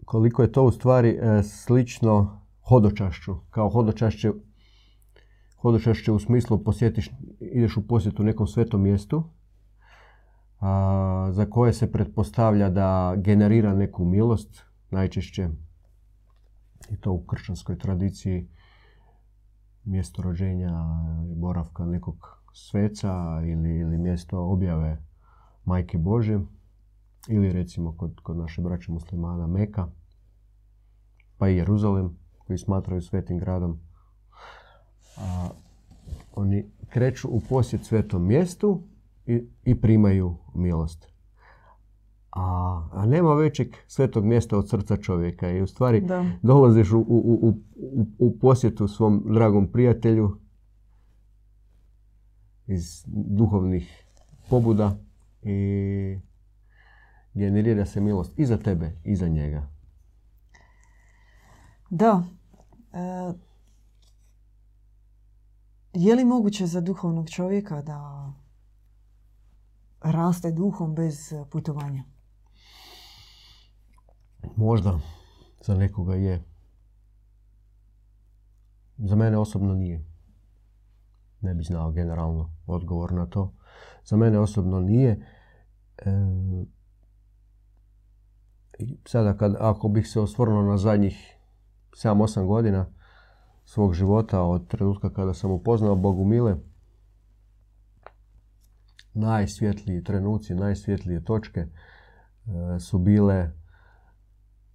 koliko 0.05 0.43
je 0.43 0.53
to 0.53 0.65
u 0.65 0.71
stvari 0.71 1.09
e, 1.09 1.43
slično 1.43 2.41
hodočašću, 2.69 3.35
kao 3.51 3.71
hodočašće 3.71 4.33
hodočašće 5.61 6.13
u 6.13 6.19
smislu 6.19 6.65
posjetiš, 6.65 7.11
ideš 7.41 7.77
u 7.77 7.87
posjetu 7.87 8.23
nekom 8.23 8.47
svetom 8.47 8.83
mjestu 8.83 9.25
a, 10.61 11.29
za 11.33 11.47
koje 11.47 11.73
se 11.73 11.93
pretpostavlja 11.93 12.69
da 12.71 13.15
generira 13.17 13.75
neku 13.75 14.05
milost, 14.05 14.63
najčešće 14.91 15.49
i 16.91 17.01
to 17.01 17.13
u 17.13 17.25
kršćanskoj 17.27 17.79
tradiciji 17.79 18.49
mjesto 19.85 20.23
rođenja 20.23 20.85
i 21.31 21.35
boravka 21.35 21.87
nekog 21.87 22.41
sveca 22.53 23.41
ili, 23.45 23.79
ili 23.79 23.99
mjesto 23.99 24.39
objave 24.39 25.03
Majke 25.65 25.99
Bože 25.99 26.41
ili 27.29 27.53
recimo 27.53 27.97
kod, 27.97 28.21
kod 28.23 28.37
naše 28.37 28.63
braće 28.63 28.93
muslimana 28.93 29.47
Meka 29.47 29.89
pa 31.39 31.49
i 31.49 31.57
Jeruzalem 31.57 32.17
koji 32.39 32.59
smatraju 32.59 33.03
svetim 33.03 33.39
gradom. 33.39 33.81
A, 35.17 35.49
oni 36.35 36.71
kreću 36.89 37.29
u 37.29 37.41
posjet 37.49 37.85
svetom 37.85 38.27
mjestu 38.27 38.83
i, 39.27 39.49
i 39.65 39.81
primaju 39.81 40.37
milost. 40.55 41.10
A, 42.31 42.89
a 42.93 43.07
nema 43.07 43.35
većeg 43.35 43.77
svetog 43.87 44.25
mjesta 44.25 44.59
od 44.59 44.69
srca 44.69 44.97
čovjeka. 44.97 45.51
I 45.51 45.63
u 45.63 45.67
stvari 45.67 46.01
da. 46.01 46.25
dolaziš 46.43 46.93
u, 46.93 46.99
u, 46.99 47.55
u, 47.77 48.07
u 48.19 48.39
posjetu 48.39 48.89
svom 48.89 49.25
dragom 49.29 49.73
prijatelju 49.73 50.37
iz 52.67 53.05
duhovnih 53.07 54.05
pobuda 54.51 54.97
i 55.43 56.19
generira 57.35 57.87
se 57.87 58.01
milost 58.01 58.39
i 58.39 58.47
za 58.47 58.57
tebe 58.57 58.93
i 59.05 59.17
za 59.17 59.29
njega. 59.29 59.69
Da. 61.91 62.25
E, 62.93 63.33
je 65.93 66.15
li 66.15 66.25
moguće 66.25 66.67
za 66.67 66.81
duhovnog 66.81 67.31
čovjeka 67.31 67.83
da 67.83 68.33
raste 70.01 70.51
duhom 70.51 70.95
bez 70.95 71.33
putovanja? 71.51 72.05
Možda 74.57 74.99
za 75.61 75.75
nekoga 75.75 76.15
je. 76.15 76.45
Za 78.99 79.17
mene 79.17 79.39
osobno 79.39 79.75
nije. 79.75 80.05
Ne 81.41 81.55
bi 81.55 81.63
znao 81.63 81.91
generalno 81.91 82.55
odgovor 82.67 83.13
na 83.13 83.27
to. 83.27 83.55
Za 84.05 84.17
mene 84.17 84.39
osobno 84.39 84.81
nije. 84.81 85.27
E, 85.99 86.13
sada 89.07 89.37
kad, 89.37 89.57
ako 89.59 89.89
bih 89.89 90.09
se 90.09 90.21
osvrnuo 90.21 90.63
na 90.63 90.77
zadnjih 90.77 91.37
7-8 91.93 92.47
godina 92.47 92.87
svog 93.65 93.95
života 93.95 94.43
od 94.43 94.69
trenutka 94.69 95.13
kada 95.13 95.35
sam 95.35 95.51
upoznao 95.51 95.97
Bogumile, 95.97 96.57
najsvjetliji 99.15 100.05
trenuci, 100.05 100.55
najsvjetlije 100.55 101.25
točke 101.25 101.61
e, 101.61 101.69
su 102.81 102.99
bile 102.99 103.51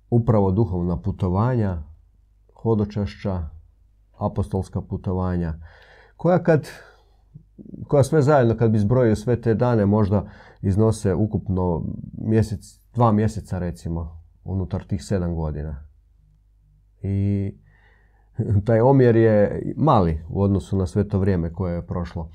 upravo 0.09 0.51
duhovna 0.51 1.01
putovanja, 1.01 1.83
hodočašća, 2.53 3.49
apostolska 4.17 4.81
putovanja, 4.81 5.53
koja 6.17 6.43
kad 6.43 6.67
koja 7.87 8.03
sve 8.03 8.21
zajedno 8.21 8.57
kad 8.57 8.71
bi 8.71 8.79
zbrojio 8.79 9.15
sve 9.15 9.41
te 9.41 9.53
dane 9.53 9.85
možda 9.85 10.25
iznose 10.61 11.13
ukupno 11.13 11.83
mjesec, 12.17 12.79
dva 12.93 13.11
mjeseca 13.11 13.59
recimo 13.59 14.21
unutar 14.43 14.83
tih 14.83 15.03
sedam 15.03 15.35
godina. 15.35 15.75
I 17.01 17.51
taj 18.65 18.81
omjer 18.81 19.15
je 19.15 19.61
mali 19.77 20.21
u 20.29 20.41
odnosu 20.41 20.77
na 20.77 20.85
sve 20.85 21.07
to 21.07 21.19
vrijeme 21.19 21.53
koje 21.53 21.75
je 21.75 21.87
prošlo. 21.87 22.29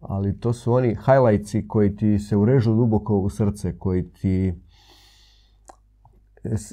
Ali 0.00 0.40
to 0.40 0.52
su 0.52 0.72
oni 0.72 0.96
highlightsi 1.06 1.68
koji 1.68 1.96
ti 1.96 2.18
se 2.18 2.36
urežu 2.36 2.74
duboko 2.74 3.18
u 3.18 3.30
srce, 3.30 3.78
koji 3.78 4.10
ti 4.10 4.54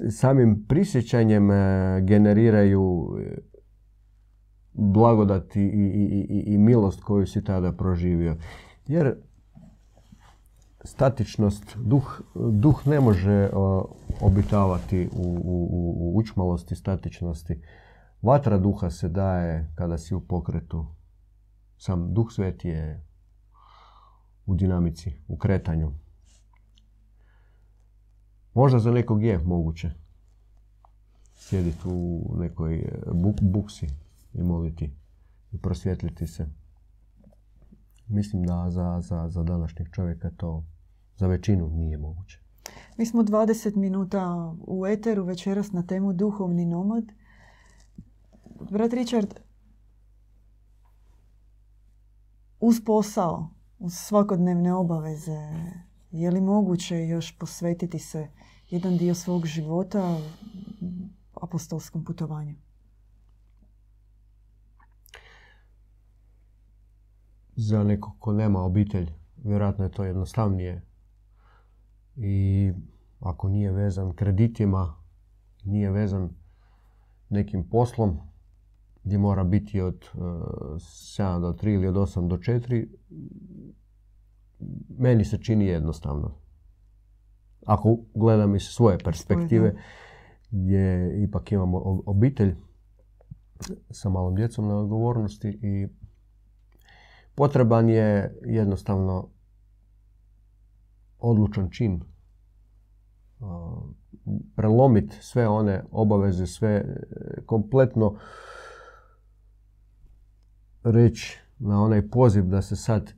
samim 0.09 0.65
prisjećanjem 0.67 1.51
e, 1.51 2.01
generiraju 2.01 3.17
blagodati 4.73 5.61
i, 5.61 5.65
i, 5.65 6.27
i, 6.29 6.53
i 6.53 6.57
milost 6.57 7.03
koju 7.03 7.27
si 7.27 7.43
tada 7.43 7.71
proživio. 7.71 8.37
Jer 8.87 9.15
statičnost, 10.83 11.77
duh, 11.77 12.21
duh 12.51 12.87
ne 12.87 12.99
može 12.99 13.49
obitavati 14.21 15.09
u, 15.13 15.23
u, 15.43 15.95
u 15.99 16.17
učmalosti, 16.17 16.75
statičnosti. 16.75 17.61
Vatra 18.21 18.57
duha 18.57 18.89
se 18.89 19.09
daje 19.09 19.73
kada 19.75 19.97
si 19.97 20.15
u 20.15 20.21
pokretu. 20.21 20.85
Sam 21.77 22.13
duh 22.13 22.31
sveti 22.31 22.67
je 22.67 23.05
u 24.45 24.55
dinamici, 24.55 25.11
u 25.27 25.37
kretanju. 25.37 25.91
Možda 28.57 28.79
za 28.79 28.91
nekog 28.91 29.23
je 29.23 29.37
moguće 29.37 29.91
sjediti 31.35 31.81
u 31.85 32.35
nekoj 32.37 32.89
buksi 33.41 33.87
i 34.33 34.43
moliti 34.43 34.91
i 35.51 35.57
prosvjetliti 35.57 36.27
se. 36.27 36.47
Mislim 38.07 38.43
da 38.43 38.69
za, 38.69 39.01
za, 39.01 39.29
za 39.29 39.43
današnjeg 39.43 39.87
čovjeka 39.91 40.31
to 40.37 40.63
za 41.17 41.27
većinu 41.27 41.69
nije 41.69 41.97
moguće. 41.97 42.39
Mi 42.97 43.05
smo 43.05 43.23
20 43.23 43.75
minuta 43.75 44.53
u 44.67 44.87
eteru 44.87 45.23
večeras 45.23 45.71
na 45.71 45.83
temu 45.83 46.13
duhovni 46.13 46.65
nomad. 46.65 47.03
Brat 48.71 48.93
Richard, 48.93 49.33
uz 52.59 52.75
posao, 52.85 53.49
uz 53.79 53.93
svakodnevne 53.93 54.73
obaveze, 54.73 55.37
je 56.11 56.31
li 56.31 56.41
moguće 56.41 57.07
još 57.07 57.37
posvetiti 57.37 57.99
se 57.99 58.27
jedan 58.69 58.97
dio 58.97 59.15
svog 59.15 59.45
života 59.45 60.19
apostolskom 61.41 62.03
putovanju? 62.03 62.55
Za 67.55 67.83
nekog 67.83 68.13
ko 68.19 68.33
nema 68.33 68.61
obitelj, 68.61 69.11
vjerojatno 69.43 69.83
je 69.85 69.91
to 69.91 70.03
jednostavnije 70.03 70.81
i 72.15 72.71
ako 73.19 73.49
nije 73.49 73.71
vezan 73.71 74.13
kreditima, 74.13 74.95
nije 75.63 75.91
vezan 75.91 76.29
nekim 77.29 77.69
poslom 77.69 78.19
gdje 79.03 79.17
mora 79.17 79.43
biti 79.43 79.81
od 79.81 80.09
7 80.15 81.37
e, 81.37 81.39
do 81.39 81.53
3 81.53 81.73
ili 81.73 81.87
od 81.87 81.95
8 81.95 82.27
do 82.27 82.37
4, 82.37 82.87
meni 84.97 85.25
se 85.25 85.37
čini 85.37 85.65
jednostavno. 85.65 86.35
Ako 87.65 87.97
gledam 88.13 88.55
iz 88.55 88.63
svoje 88.63 88.97
perspektive, 88.97 89.75
gdje 90.51 91.13
ipak 91.23 91.51
imamo 91.51 92.01
obitelj 92.05 92.55
sa 93.89 94.09
malom 94.09 94.35
djecom 94.35 94.67
na 94.67 94.77
odgovornosti 94.77 95.59
i 95.61 95.87
potreban 97.35 97.89
je 97.89 98.39
jednostavno 98.45 99.29
odlučan 101.19 101.69
čin. 101.69 102.01
Prelomiti 104.55 105.15
sve 105.21 105.47
one 105.47 105.83
obaveze, 105.91 106.47
sve 106.47 106.69
e, 106.69 106.85
kompletno 107.45 108.17
reći 110.83 111.39
na 111.59 111.83
onaj 111.83 112.09
poziv 112.09 112.45
da 112.45 112.61
se 112.61 112.75
sad 112.75 113.13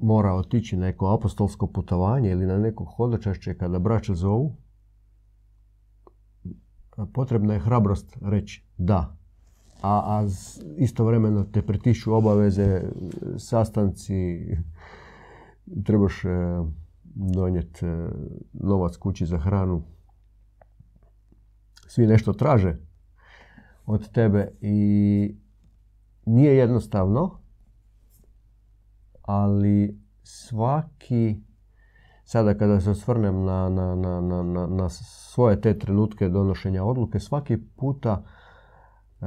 mora 0.00 0.34
otići 0.34 0.76
na 0.76 0.86
neko 0.86 1.14
apostolsko 1.14 1.66
putovanje 1.66 2.30
ili 2.30 2.46
na 2.46 2.58
neko 2.58 2.84
hodočašće 2.84 3.54
kada 3.54 3.78
braća 3.78 4.14
zovu, 4.14 4.56
potrebna 7.12 7.54
je 7.54 7.60
hrabrost 7.60 8.18
reći 8.20 8.64
da. 8.76 9.16
A, 9.82 10.02
a 10.06 10.26
istovremeno 10.76 11.44
te 11.44 11.62
pritišću 11.62 12.14
obaveze, 12.14 12.82
sastanci, 13.38 14.46
trebaš 15.84 16.24
e, 16.24 16.28
donijeti 17.14 17.86
e, 17.86 18.08
novac 18.52 18.96
kući 18.96 19.26
za 19.26 19.38
hranu. 19.38 19.82
Svi 21.86 22.06
nešto 22.06 22.32
traže 22.32 22.76
od 23.86 24.12
tebe 24.12 24.52
i 24.60 25.34
nije 26.26 26.56
jednostavno, 26.56 27.38
ali 29.22 30.00
svaki, 30.22 31.42
sada 32.24 32.54
kada 32.54 32.80
se 32.80 32.90
osvrnem 32.90 33.44
na, 33.44 33.68
na, 33.68 33.94
na, 33.94 34.20
na, 34.42 34.66
na 34.66 34.88
svoje 34.88 35.60
te 35.60 35.78
trenutke 35.78 36.28
donošenja 36.28 36.84
odluke, 36.84 37.20
svaki 37.20 37.56
puta 37.76 38.22
e, 39.20 39.26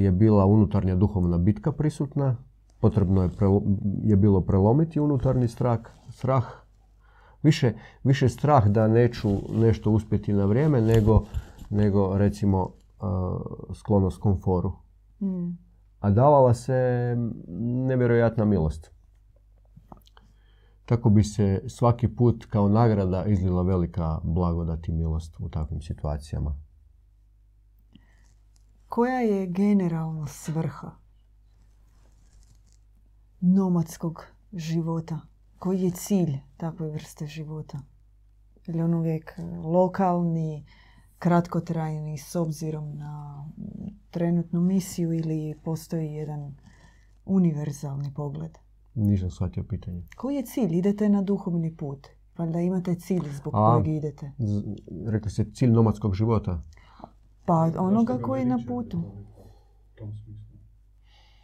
je 0.00 0.12
bila 0.12 0.46
unutarnja 0.46 0.96
duhovna 0.96 1.38
bitka 1.38 1.72
prisutna 1.72 2.36
potrebno 2.80 3.22
je, 3.22 3.30
je 4.02 4.16
bilo 4.16 4.40
prelomiti 4.40 5.00
unutarnji 5.00 5.48
strah, 5.48 5.80
strah 6.10 6.44
više, 7.42 7.72
više 8.04 8.28
strah 8.28 8.66
da 8.66 8.88
neću 8.88 9.28
nešto 9.52 9.90
uspjeti 9.90 10.32
na 10.32 10.44
vrijeme 10.44 10.80
nego, 10.80 11.24
nego 11.70 12.18
recimo 12.18 12.62
uh, 12.64 12.70
sklonost 13.74 14.20
komforu. 14.20 14.72
Mm. 15.20 15.58
A 16.00 16.10
davala 16.10 16.54
se 16.54 17.14
nevjerojatna 17.58 18.44
milost. 18.44 18.97
Tako 20.88 21.10
bi 21.10 21.24
se 21.24 21.62
svaki 21.66 22.08
put 22.08 22.44
kao 22.44 22.68
nagrada 22.68 23.24
izlila 23.24 23.62
velika 23.62 24.20
blagodat 24.22 24.88
i 24.88 24.92
milost 24.92 25.36
u 25.38 25.48
takvim 25.48 25.80
situacijama. 25.80 26.56
Koja 28.88 29.20
je 29.20 29.46
generalno 29.46 30.26
svrha 30.26 30.90
nomadskog 33.40 34.24
života? 34.52 35.20
Koji 35.58 35.80
je 35.80 35.90
cilj 35.90 36.38
takve 36.56 36.90
vrste 36.90 37.26
života? 37.26 37.78
Ili 38.66 38.82
on 38.82 38.94
uvijek 38.94 39.34
lokalni, 39.64 40.66
kratkotrajni 41.18 42.18
s 42.18 42.36
obzirom 42.36 42.98
na 42.98 43.44
trenutnu 44.10 44.60
misiju 44.60 45.12
ili 45.12 45.54
postoji 45.64 46.12
jedan 46.12 46.56
univerzalni 47.24 48.14
pogled? 48.14 48.58
Nisam 48.98 49.30
shvatio 49.30 49.64
pitanje. 49.68 50.02
Koji 50.16 50.36
je 50.36 50.42
cilj? 50.42 50.76
Idete 50.76 51.08
na 51.08 51.22
duhovni 51.22 51.76
put. 51.76 52.06
Valjda 52.38 52.60
imate 52.60 52.94
cilj 52.94 53.22
zbog 53.30 53.54
A, 53.56 53.72
kojeg 53.72 53.96
idete. 53.96 54.32
Rekli 55.06 55.30
ste 55.30 55.46
cilj 55.54 55.70
nomadskog 55.70 56.14
života? 56.14 56.62
Pa 57.44 57.70
onoga 57.78 58.18
koji 58.18 58.40
je 58.40 58.46
na 58.46 58.58
putu. 58.68 59.02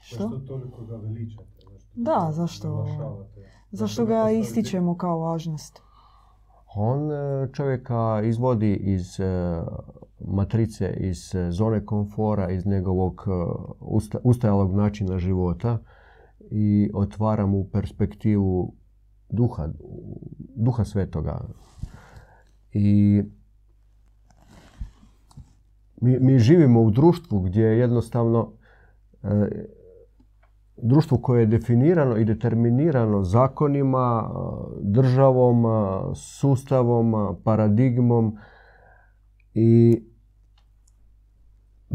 Što? 0.01 0.23
Zašto 0.23 0.39
toliko 0.39 0.85
ga 0.85 0.97
veličate? 0.97 1.45
Da, 1.95 2.29
zašto? 2.33 2.87
Zašto 3.71 4.07
ga 4.07 4.31
ističemo 4.31 4.97
kao 4.97 5.19
važnost? 5.19 5.83
On 6.75 7.13
e, 7.13 7.49
čovjeka 7.53 8.23
izvodi 8.25 8.75
iz 8.75 9.21
e, 9.21 9.25
matrice, 10.21 10.95
iz 11.01 11.35
e, 11.35 11.51
zone 11.51 11.87
komfora, 11.87 12.51
iz 12.51 12.67
njegovog 12.67 13.27
ustajalog 14.23 14.75
načina 14.75 15.19
života 15.19 15.79
i 16.57 16.91
otvara 16.95 17.47
mu 17.47 17.65
perspektivu 17.73 18.75
duha, 19.31 19.69
duha 20.57 20.85
svetoga. 20.85 21.41
I 22.73 23.23
mi, 26.01 26.19
mi 26.21 26.39
živimo 26.39 26.83
u 26.83 26.91
društvu 26.91 27.41
gdje 27.41 27.65
jednostavno 27.65 28.53
društvo 30.77 31.19
koje 31.19 31.41
je 31.41 31.47
definirano 31.47 32.17
i 32.17 32.25
determinirano 32.25 33.23
zakonima, 33.23 34.31
državom, 34.81 35.65
sustavom, 36.15 37.37
paradigmom 37.45 38.37
i 39.55 40.03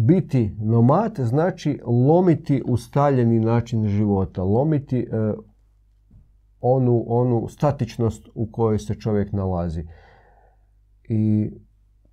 biti 0.07 0.55
nomad 0.59 1.15
znači 1.19 1.79
lomiti 1.85 2.63
ustaljeni 2.65 3.39
način 3.39 3.87
života, 3.87 4.43
lomiti 4.43 4.99
e, 4.99 5.33
onu, 6.61 7.03
onu 7.07 7.47
statičnost 7.49 8.29
u 8.35 8.51
kojoj 8.51 8.79
se 8.79 8.95
čovjek 8.95 9.31
nalazi. 9.31 9.83
I 11.09 11.51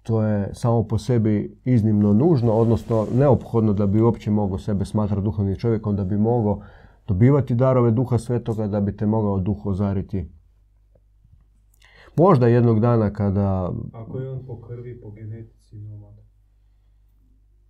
to 0.02 0.22
je 0.22 0.50
samo 0.54 0.82
po 0.82 0.98
sebi 0.98 1.60
iznimno 1.64 2.12
nužno, 2.12 2.52
odnosno 2.52 3.06
neophodno 3.14 3.72
da 3.72 3.86
bi 3.86 4.00
uopće 4.00 4.30
mogao 4.30 4.58
sebe 4.58 4.84
smatrati 4.84 5.22
duhovnim 5.22 5.56
čovjekom, 5.56 5.96
da 5.96 6.04
bi 6.04 6.18
mogao 6.18 6.60
dobivati 7.06 7.54
darove 7.54 7.90
duha 7.90 8.18
svetoga, 8.18 8.66
da 8.66 8.80
bi 8.80 8.96
te 8.96 9.06
mogao 9.06 9.38
duh 9.38 9.66
ozariti. 9.66 10.30
Možda 12.16 12.46
jednog 12.46 12.80
dana 12.80 13.12
kada... 13.12 13.72
Ako 13.92 14.18
je 14.18 14.30
on 14.30 14.46
po 14.46 14.60
krvi, 14.60 15.00
po 15.00 15.10
genetici 15.10 15.76
nomad, 15.76 16.25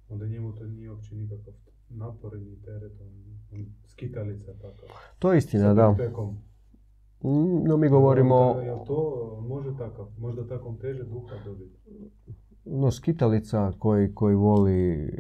onda 0.09 0.27
njemu 0.27 0.53
to 0.53 0.65
nije 0.65 0.91
uopće 0.91 1.15
nikakav 1.15 1.55
napor 1.89 2.39
ni 2.39 2.63
teret, 2.63 2.93
on, 3.01 3.67
skitalica 3.87 4.53
takav. 4.53 4.89
To 5.19 5.33
je 5.33 5.39
istina, 5.39 5.75
da. 5.75 5.97
No 7.67 7.77
mi 7.77 7.89
govorimo... 7.89 8.61
Jel 8.61 8.85
to 8.87 9.39
može 9.49 9.71
takav, 9.79 10.07
možda 10.19 10.47
takom 10.47 10.79
teže 10.79 11.05
duha 11.05 11.35
dobiti? 11.45 11.79
No 12.65 12.91
skitalica 12.91 13.73
koji, 13.79 14.15
koji 14.15 14.35
voli 14.35 15.11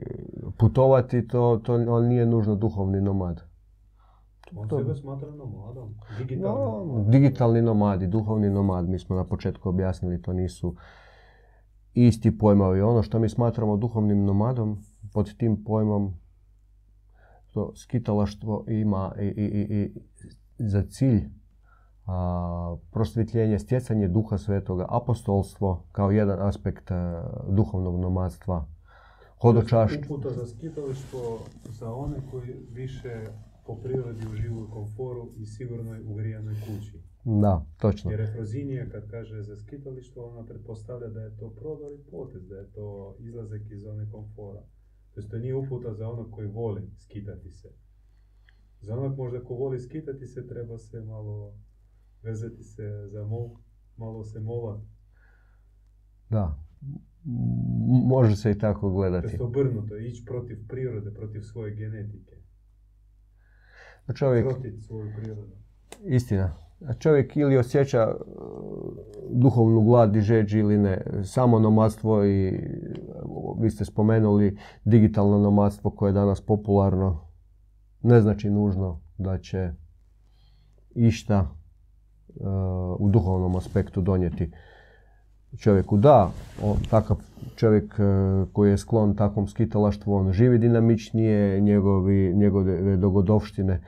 putovati, 0.58 1.28
to, 1.28 1.60
to 1.64 1.74
on 1.74 2.06
nije 2.06 2.26
nužno 2.26 2.54
duhovni 2.54 3.00
nomad. 3.00 3.40
On 4.56 4.68
to, 4.68 4.78
sebe 4.78 4.94
smatra 4.94 5.30
nomadom. 5.30 5.94
Digitalni, 6.18 6.92
no, 6.92 7.04
digitalni 7.08 7.62
nomadi, 7.62 8.06
duhovni 8.06 8.50
nomad. 8.50 8.88
Mi 8.88 8.98
smo 8.98 9.16
na 9.16 9.24
početku 9.24 9.68
objasnili, 9.68 10.22
to 10.22 10.32
nisu 10.32 10.74
isti 12.04 12.38
pojmovi. 12.38 12.80
Ono 12.80 13.02
što 13.02 13.18
mi 13.18 13.28
smatramo 13.28 13.76
duhovnim 13.76 14.24
nomadom, 14.24 14.82
pod 15.12 15.36
tim 15.36 15.64
pojmom 15.64 16.14
to 17.52 17.72
skitalaštvo 17.76 18.64
ima 18.68 19.12
i, 19.20 19.24
i, 19.24 19.66
i, 19.76 19.92
za 20.58 20.82
cilj 20.82 21.28
a, 22.06 22.76
prosvjetljenje, 22.90 23.58
stjecanje 23.58 24.08
duha 24.08 24.38
svetoga, 24.38 24.86
apostolstvo 24.88 25.84
kao 25.92 26.10
jedan 26.10 26.48
aspekt 26.48 26.90
duhovnog 27.48 28.00
nomadstva, 28.00 28.66
hodočašće. 29.40 30.00
Uputa 30.04 30.30
za 30.30 30.46
skitalištvo 30.46 31.38
za 31.70 31.94
one 31.94 32.16
koji 32.30 32.54
više 32.72 33.26
po 33.66 33.74
prirodi 33.74 34.26
uživaju 34.32 34.68
komforu 34.72 35.28
i 35.36 35.46
sigurnoj 35.46 36.00
ugrijanoj 36.06 36.54
kući. 36.54 37.02
Da, 37.28 37.66
točno. 37.78 38.10
Jer 38.10 38.20
Efrozinija 38.20 38.88
kad 38.90 39.10
kaže 39.10 39.42
za 39.42 39.56
skitalištvo, 39.56 40.30
ona 40.30 40.46
pretpostavlja 40.46 41.08
da 41.08 41.20
je 41.20 41.36
to 41.36 41.50
prodor 41.50 41.92
i 41.92 42.10
potez, 42.10 42.48
da 42.48 42.56
je 42.56 42.72
to 42.72 43.16
izlazak 43.18 43.60
iz 43.70 43.82
zone 43.82 44.10
komfora. 44.10 44.62
To 45.14 45.22
to 45.22 45.38
nije 45.38 45.54
uputa 45.54 45.94
za 45.94 46.08
onog 46.08 46.30
koji 46.30 46.48
voli 46.48 46.90
skitati 46.98 47.50
se. 47.50 47.68
Za 48.80 48.94
onog 48.94 49.16
možda 49.16 49.44
ko 49.44 49.54
voli 49.54 49.80
skitati 49.80 50.26
se, 50.26 50.48
treba 50.48 50.78
se 50.78 51.00
malo 51.00 51.54
vezati 52.22 52.64
se 52.64 53.08
za 53.08 53.24
mol, 53.24 53.50
malo 53.96 54.24
se 54.24 54.40
mola. 54.40 54.82
Da, 56.30 56.64
može 58.04 58.36
se 58.36 58.50
i 58.50 58.58
tako 58.58 58.90
gledati. 58.90 59.36
To 59.36 59.44
je 59.44 59.46
obrnuto, 59.46 59.96
ići 59.96 60.24
protiv 60.24 60.68
prirode, 60.68 61.10
protiv 61.10 61.40
svoje 61.40 61.74
genetike. 61.74 62.36
Čovjek... 64.14 64.44
Protiv 64.48 64.78
svoju 64.78 65.12
prirodu. 65.16 65.56
Istina. 66.04 66.65
Čovjek 66.98 67.36
ili 67.36 67.56
osjeća 67.56 68.14
uh, 68.14 68.26
duhovnu 69.30 69.80
glad 69.80 70.16
i 70.16 70.20
žeđ 70.20 70.54
ili 70.54 70.78
ne. 70.78 71.04
Samo 71.24 71.58
nomadstvo 71.58 72.24
i 72.24 72.60
vi 73.60 73.70
ste 73.70 73.84
spomenuli 73.84 74.58
digitalno 74.84 75.38
nomadstvo 75.38 75.90
koje 75.90 76.08
je 76.08 76.12
danas 76.12 76.40
popularno 76.40 77.26
ne 78.02 78.20
znači 78.20 78.50
nužno 78.50 79.00
da 79.18 79.38
će 79.38 79.70
išta 80.94 81.40
uh, 81.40 82.46
u 82.98 83.10
duhovnom 83.10 83.56
aspektu 83.56 84.00
donijeti 84.00 84.52
čovjeku. 85.58 85.96
Da, 85.96 86.30
on, 86.62 86.76
takav 86.90 87.16
čovjek 87.56 87.94
uh, 87.98 88.48
koji 88.52 88.70
je 88.70 88.78
sklon 88.78 89.16
takvom 89.16 89.48
skitalaštvu, 89.48 90.14
on 90.14 90.32
živi 90.32 90.58
dinamičnije, 90.58 91.60
njegovi, 91.60 92.34
njegove 92.34 92.96
dogodovštine 92.96 93.80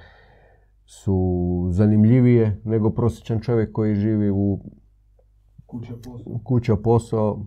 su 0.90 1.68
zanimljivije 1.70 2.60
nego 2.64 2.90
prosječan 2.90 3.40
čovjek 3.40 3.72
koji 3.72 3.94
živi 3.94 4.30
u 4.30 4.60
kuća 5.66 5.94
posao, 6.04 6.38
kuća 6.44 6.76
posao 6.76 7.46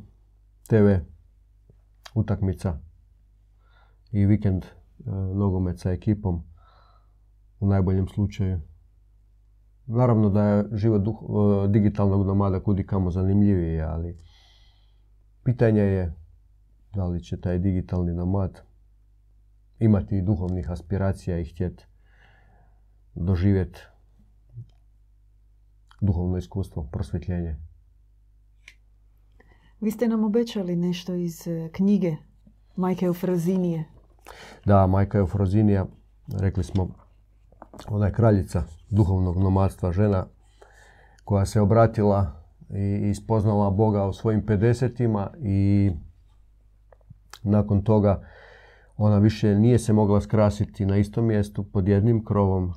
TV, 0.68 0.86
utakmica 2.16 2.80
i 4.12 4.26
vikend 4.26 4.66
uh, 4.66 5.14
nogomet 5.14 5.80
sa 5.80 5.92
ekipom 5.92 6.44
u 7.60 7.68
najboljem 7.68 8.08
slučaju. 8.08 8.60
Naravno 9.86 10.30
da 10.30 10.44
je 10.44 10.66
život 10.74 11.02
duh, 11.02 11.16
e, 11.22 11.68
digitalnog 11.68 12.26
nomada 12.26 12.60
kudi 12.60 12.86
kamo 12.86 13.12
zanimljiviji, 13.12 13.82
ali 13.82 14.18
pitanje 15.44 15.82
je 15.82 16.16
da 16.96 17.06
li 17.06 17.24
će 17.24 17.42
taj 17.42 17.60
digitalni 17.60 18.14
nomad 18.14 18.62
imati 19.80 20.22
duhovnih 20.22 20.72
aspiracija 20.72 21.40
i 21.40 21.46
htjeti 21.46 21.91
doživjeti 23.15 23.80
duhovno 26.02 26.38
iskustvo, 26.38 26.84
prosvjetljenje. 26.91 27.56
Vi 29.80 29.91
ste 29.91 30.08
nam 30.08 30.24
obećali 30.24 30.76
nešto 30.76 31.13
iz 31.13 31.47
e, 31.47 31.69
knjige 31.74 32.15
Majke 32.76 33.06
Eufrozinije. 33.06 33.86
Da, 34.65 34.88
Majka 34.88 35.17
Eufrozinija, 35.17 35.86
rekli 36.39 36.63
smo, 36.63 36.88
ona 37.88 38.06
je 38.06 38.13
kraljica 38.13 38.63
duhovnog 38.89 39.38
nomadstva, 39.38 39.91
žena 39.91 40.26
koja 41.24 41.45
se 41.45 41.62
obratila 41.62 42.43
i 42.69 43.10
ispoznala 43.10 43.69
Boga 43.69 44.06
u 44.06 44.13
svojim 44.13 44.45
50 44.45 45.32
i 45.43 45.91
nakon 47.43 47.84
toga 47.84 48.24
ona 48.97 49.17
više 49.17 49.56
nije 49.56 49.80
se 49.80 49.93
mogla 49.93 50.21
skrasiti 50.21 50.86
na 50.86 50.97
istom 50.97 51.26
mjestu 51.26 51.63
pod 51.63 51.88
jednim 51.88 52.26
krovom 52.26 52.74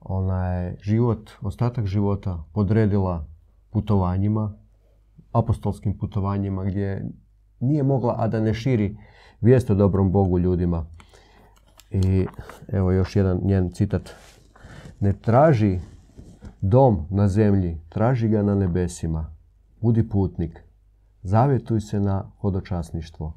ona 0.00 0.46
je 0.46 0.76
život, 0.82 1.30
ostatak 1.40 1.86
života 1.86 2.44
podredila 2.52 3.26
putovanjima, 3.70 4.54
apostolskim 5.32 5.98
putovanjima 5.98 6.64
gdje 6.64 7.10
nije 7.60 7.82
mogla, 7.82 8.14
a 8.18 8.28
da 8.28 8.40
ne 8.40 8.54
širi 8.54 8.96
vijest 9.40 9.70
o 9.70 9.74
dobrom 9.74 10.12
Bogu 10.12 10.38
ljudima. 10.38 10.86
I 11.90 12.26
evo 12.68 12.92
još 12.92 13.16
jedan 13.16 13.40
njen 13.44 13.70
citat. 13.70 14.10
Ne 15.00 15.12
traži 15.12 15.78
dom 16.60 17.06
na 17.10 17.28
zemlji, 17.28 17.80
traži 17.88 18.28
ga 18.28 18.42
na 18.42 18.54
nebesima. 18.54 19.34
Budi 19.80 20.08
putnik, 20.08 20.64
zavjetuj 21.22 21.80
se 21.80 22.00
na 22.00 22.30
hodočasništvo. 22.40 23.34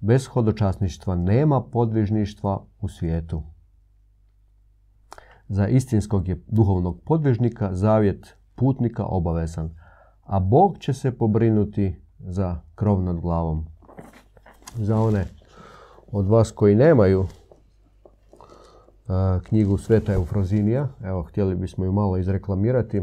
Bez 0.00 0.26
hodočasništva 0.26 1.14
nema 1.14 1.62
podvižništva 1.62 2.64
u 2.80 2.88
svijetu. 2.88 3.42
Za 5.52 5.68
istinskog 5.68 6.28
je 6.28 6.42
duhovnog 6.46 7.00
podvižnika 7.04 7.74
zavjet 7.74 8.36
putnika 8.54 9.04
obavezan, 9.04 9.70
a 10.22 10.40
Bog 10.40 10.78
će 10.78 10.92
se 10.92 11.18
pobrinuti 11.18 11.94
za 12.18 12.60
krov 12.74 13.02
nad 13.02 13.20
glavom. 13.20 13.66
Za 14.74 15.00
one 15.00 15.26
od 16.12 16.26
vas 16.26 16.50
koji 16.50 16.74
nemaju 16.74 17.26
knjigu 19.42 19.78
Sveta 19.78 20.12
Eufrozinija, 20.12 20.88
evo, 21.04 21.22
htjeli 21.22 21.54
bismo 21.54 21.84
ju 21.84 21.92
malo 21.92 22.16
izreklamirati. 22.16 23.02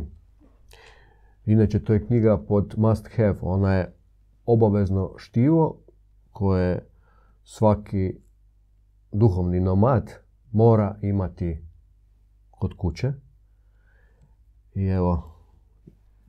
Inače, 1.46 1.84
to 1.84 1.94
je 1.94 2.06
knjiga 2.06 2.38
pod 2.38 2.74
must 2.78 3.08
have. 3.16 3.38
Ona 3.42 3.74
je 3.74 3.96
obavezno 4.46 5.14
štivo 5.18 5.78
koje 6.32 6.90
svaki 7.44 8.20
duhovni 9.12 9.60
nomad 9.60 10.12
mora 10.52 10.96
imati 11.02 11.67
kod 12.60 12.74
kuće. 12.78 13.14
I 14.76 14.86
evo, 14.86 15.24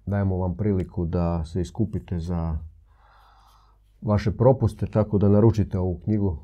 dajemo 0.06 0.36
vam 0.36 0.56
priliku 0.56 1.06
da 1.06 1.44
se 1.44 1.60
iskupite 1.60 2.18
za 2.18 2.58
vaše 4.00 4.36
propuste, 4.36 4.86
tako 4.86 5.18
da 5.18 5.28
naručite 5.28 5.78
ovu 5.78 6.00
knjigu. 6.04 6.38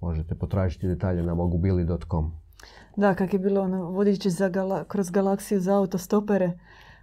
Možete 0.00 0.34
potražiti 0.34 0.88
detalje 0.88 1.22
na 1.22 1.34
mogubili.com. 1.34 2.32
Da, 2.96 3.14
kak 3.14 3.32
je 3.32 3.38
bilo 3.38 3.60
ono, 3.62 3.90
vodič 3.90 4.26
za 4.26 4.50
kroz 4.88 5.10
galaksiju 5.10 5.60
za 5.60 5.76
autostopere, 5.76 6.58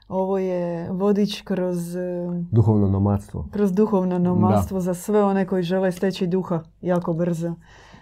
ovo 0.08 0.38
je 0.38 0.92
vodič 0.92 1.42
kroz... 1.42 1.96
E, 1.96 2.28
duhovno 2.52 2.88
nomadstvo. 2.88 3.48
Kroz 3.52 3.74
duhovno 3.74 4.20
nomadstvo 4.20 4.82
za 4.82 4.94
sve 4.94 5.24
one 5.24 5.46
koji 5.46 5.63
žele 5.63 5.92
steći 5.92 6.28
duha 6.28 6.63
jako 6.82 7.13
brzo. 7.13 7.54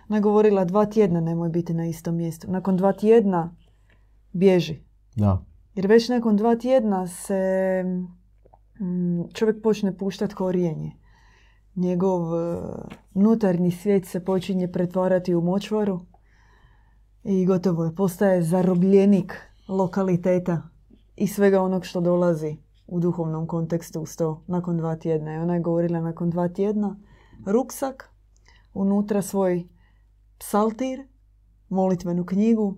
Nagovorila 0.08 0.66
dva 0.66 0.86
tjedna 0.86 1.22
nemoj 1.22 1.50
biti 1.50 1.74
na 1.74 1.86
istom 1.86 2.16
mjestu. 2.16 2.52
Nakon 2.52 2.78
dva 2.78 2.94
tjedna 2.94 3.56
bježi. 4.34 4.80
Da. 5.16 5.46
Jer 5.76 5.88
već 5.88 6.10
nakon 6.10 6.38
dva 6.38 6.56
tjedna 6.56 7.08
se 7.08 7.84
mm, 8.80 9.24
čovjek 9.34 9.64
počne 9.64 9.98
puštati 9.98 10.36
korijenje. 10.36 10.92
Njegov 11.76 12.36
e, 12.36 12.58
unutarnji 13.14 13.72
svijet 13.72 14.06
se 14.06 14.26
počinje 14.26 14.68
pretvarati 14.72 15.36
u 15.36 15.42
močvaru 15.42 16.00
i 17.24 17.46
gotovo 17.46 17.86
je. 17.86 17.96
Postaje 17.96 18.44
zarobljenik 18.44 19.34
lokaliteta 19.68 20.62
i 21.16 21.28
svega 21.28 21.62
onog 21.62 21.86
što 21.86 22.02
dolazi 22.02 22.58
u 22.88 23.00
duhovnom 23.00 23.48
kontekstu 23.48 24.02
uz 24.02 24.18
to 24.18 24.44
nakon 24.48 24.78
dva 24.78 24.96
tjedna. 24.96 25.36
I 25.36 25.38
ona 25.38 25.54
je 25.54 25.60
govorila 25.60 26.02
nakon 26.02 26.30
dva 26.30 26.48
tjedna 26.48 26.96
ruksak, 27.46 28.10
unutra 28.74 29.22
svoj 29.22 29.68
psaltir, 30.38 31.08
molitvenu 31.70 32.26
knjigu 32.26 32.78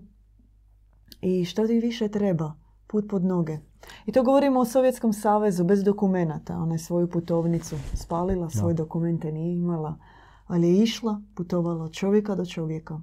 i 1.20 1.44
što 1.44 1.66
ti 1.66 1.80
više 1.80 2.08
treba? 2.08 2.52
Put 2.86 3.04
pod 3.10 3.24
noge. 3.24 3.58
I 4.06 4.12
to 4.12 4.22
govorimo 4.22 4.60
o 4.60 4.64
Sovjetskom 4.64 5.12
savezu 5.12 5.64
bez 5.64 5.84
dokumenata. 5.84 6.58
Ona 6.58 6.74
je 6.74 6.78
svoju 6.78 7.10
putovnicu 7.10 7.76
spalila, 7.94 8.50
svoje 8.50 8.74
dokumente 8.74 9.32
nije 9.32 9.56
imala, 9.56 9.98
ali 10.46 10.68
je 10.68 10.82
išla, 10.82 11.22
putovala 11.34 11.84
od 11.84 11.92
čovjeka 11.92 12.34
do 12.34 12.46
čovjeka. 12.46 13.00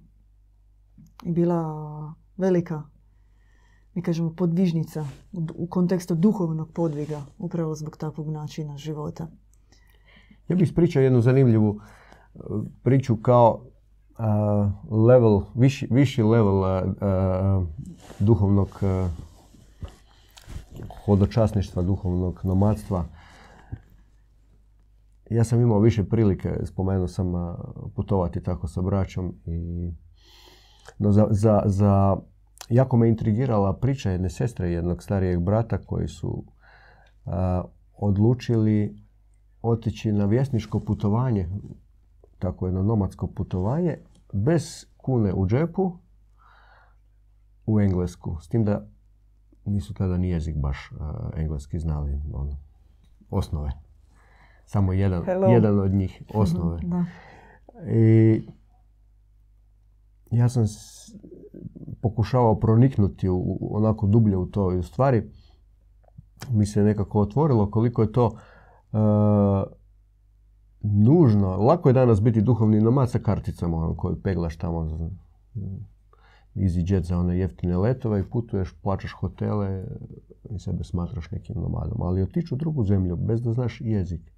I 1.24 1.32
bila 1.32 2.14
velika, 2.38 2.84
mi 3.94 4.02
kažemo, 4.02 4.34
podvižnica 4.36 5.06
u 5.56 5.68
kontekstu 5.68 6.16
duhovnog 6.16 6.72
podviga, 6.72 7.22
upravo 7.38 7.76
zbog 7.76 7.98
takvog 7.98 8.30
načina 8.30 8.78
života. 8.78 9.28
Ja 10.48 10.56
bih 10.56 10.64
ispričao 10.64 11.02
jednu 11.02 11.22
zanimljivu 11.22 11.70
uh, 11.70 11.82
priču 12.84 13.18
kao 13.18 13.66
level, 14.92 15.42
viši, 15.56 15.88
viši 15.92 16.24
level 16.24 16.64
duhovnog 18.20 18.84
hodočasništva, 21.06 21.84
duhovnog 21.84 22.40
nomadstva. 22.44 23.06
Ja 25.30 25.44
sam 25.44 25.62
imao 25.62 25.80
više 25.80 26.04
prilike, 26.04 26.60
spomenuo 26.64 27.08
sam 27.08 27.34
putovati 27.96 28.44
tako 28.44 28.68
sa 28.68 28.82
braćom 28.82 29.34
i 29.46 29.92
no 30.98 31.12
za, 31.12 31.28
za, 31.30 31.62
za 31.66 32.18
jako 32.70 32.98
me 32.98 33.10
intrigirala 33.10 33.78
priča 33.78 34.12
jedne 34.12 34.30
sestre 34.30 34.72
jednog 34.72 35.04
starijeg 35.04 35.40
brata 35.40 35.78
koji 35.78 36.08
su 36.08 36.44
odlučili 37.98 38.96
otići 39.62 40.12
na 40.12 40.26
vjesničko 40.26 40.80
putovanje 40.80 41.50
tako 42.46 42.68
jedno 42.68 42.84
nomadsko 42.84 43.28
putovanje 43.28 43.98
bez 44.34 44.86
kune 44.98 45.34
u 45.34 45.48
džepu 45.48 45.92
u 47.66 47.80
Englesku. 47.80 48.38
S 48.42 48.48
tim 48.48 48.66
da 48.66 48.88
nisu 49.66 49.94
tada 49.94 50.18
ni 50.18 50.30
jezik 50.30 50.56
baš 50.58 50.92
uh, 50.92 51.00
engleski 51.36 51.80
znali. 51.80 52.22
Ono, 52.34 52.58
osnove. 53.30 53.72
Samo 54.66 54.94
jedan, 54.94 55.24
jedan 55.52 55.80
od 55.80 55.92
njih 55.92 56.24
osnove. 56.34 56.80
da. 56.84 57.06
I 57.92 58.42
ja 60.32 60.50
sam 60.50 60.66
pokušavao 62.02 62.60
proniknuti 62.60 63.30
u, 63.30 63.70
onako 63.72 64.08
dublje 64.08 64.38
u 64.38 64.46
to 64.46 64.74
i 64.74 64.78
u 64.78 64.84
stvari 64.84 65.32
mi 66.52 66.66
se 66.66 66.84
nekako 66.84 67.20
otvorilo 67.20 67.72
koliko 67.72 68.02
je 68.02 68.12
to 68.12 68.26
uh, 68.26 69.00
nužno. 70.94 71.58
Lako 71.58 71.90
je 71.90 71.94
danas 71.94 72.22
biti 72.22 72.42
duhovni 72.42 72.82
nomad 72.82 73.12
sa 73.12 73.20
karticama 73.20 73.78
ono, 73.78 73.96
koju 73.96 74.22
peglaš 74.22 74.58
tamo 74.58 74.86
za 74.86 75.10
EasyJet 76.56 77.04
za 77.04 77.18
one 77.18 77.38
jeftine 77.38 77.78
letove 77.78 78.20
i 78.20 78.24
putuješ, 78.24 78.76
plaćaš 78.82 79.12
hotele 79.12 79.86
i 80.50 80.60
sebe 80.60 80.84
smatraš 80.84 81.32
nekim 81.32 81.56
nomadom. 81.56 82.02
Ali 82.02 82.22
otići 82.22 82.54
u 82.54 82.58
drugu 82.58 82.84
zemlju 82.84 83.16
bez 83.16 83.42
da 83.42 83.54
znaš 83.54 83.82
jezik, 83.82 84.32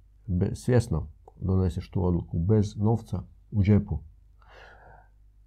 svjesno 0.52 1.06
doneseš 1.40 1.90
tu 1.90 2.04
odluku, 2.04 2.38
bez 2.38 2.76
novca 2.76 3.22
u 3.50 3.62
džepu. 3.62 3.98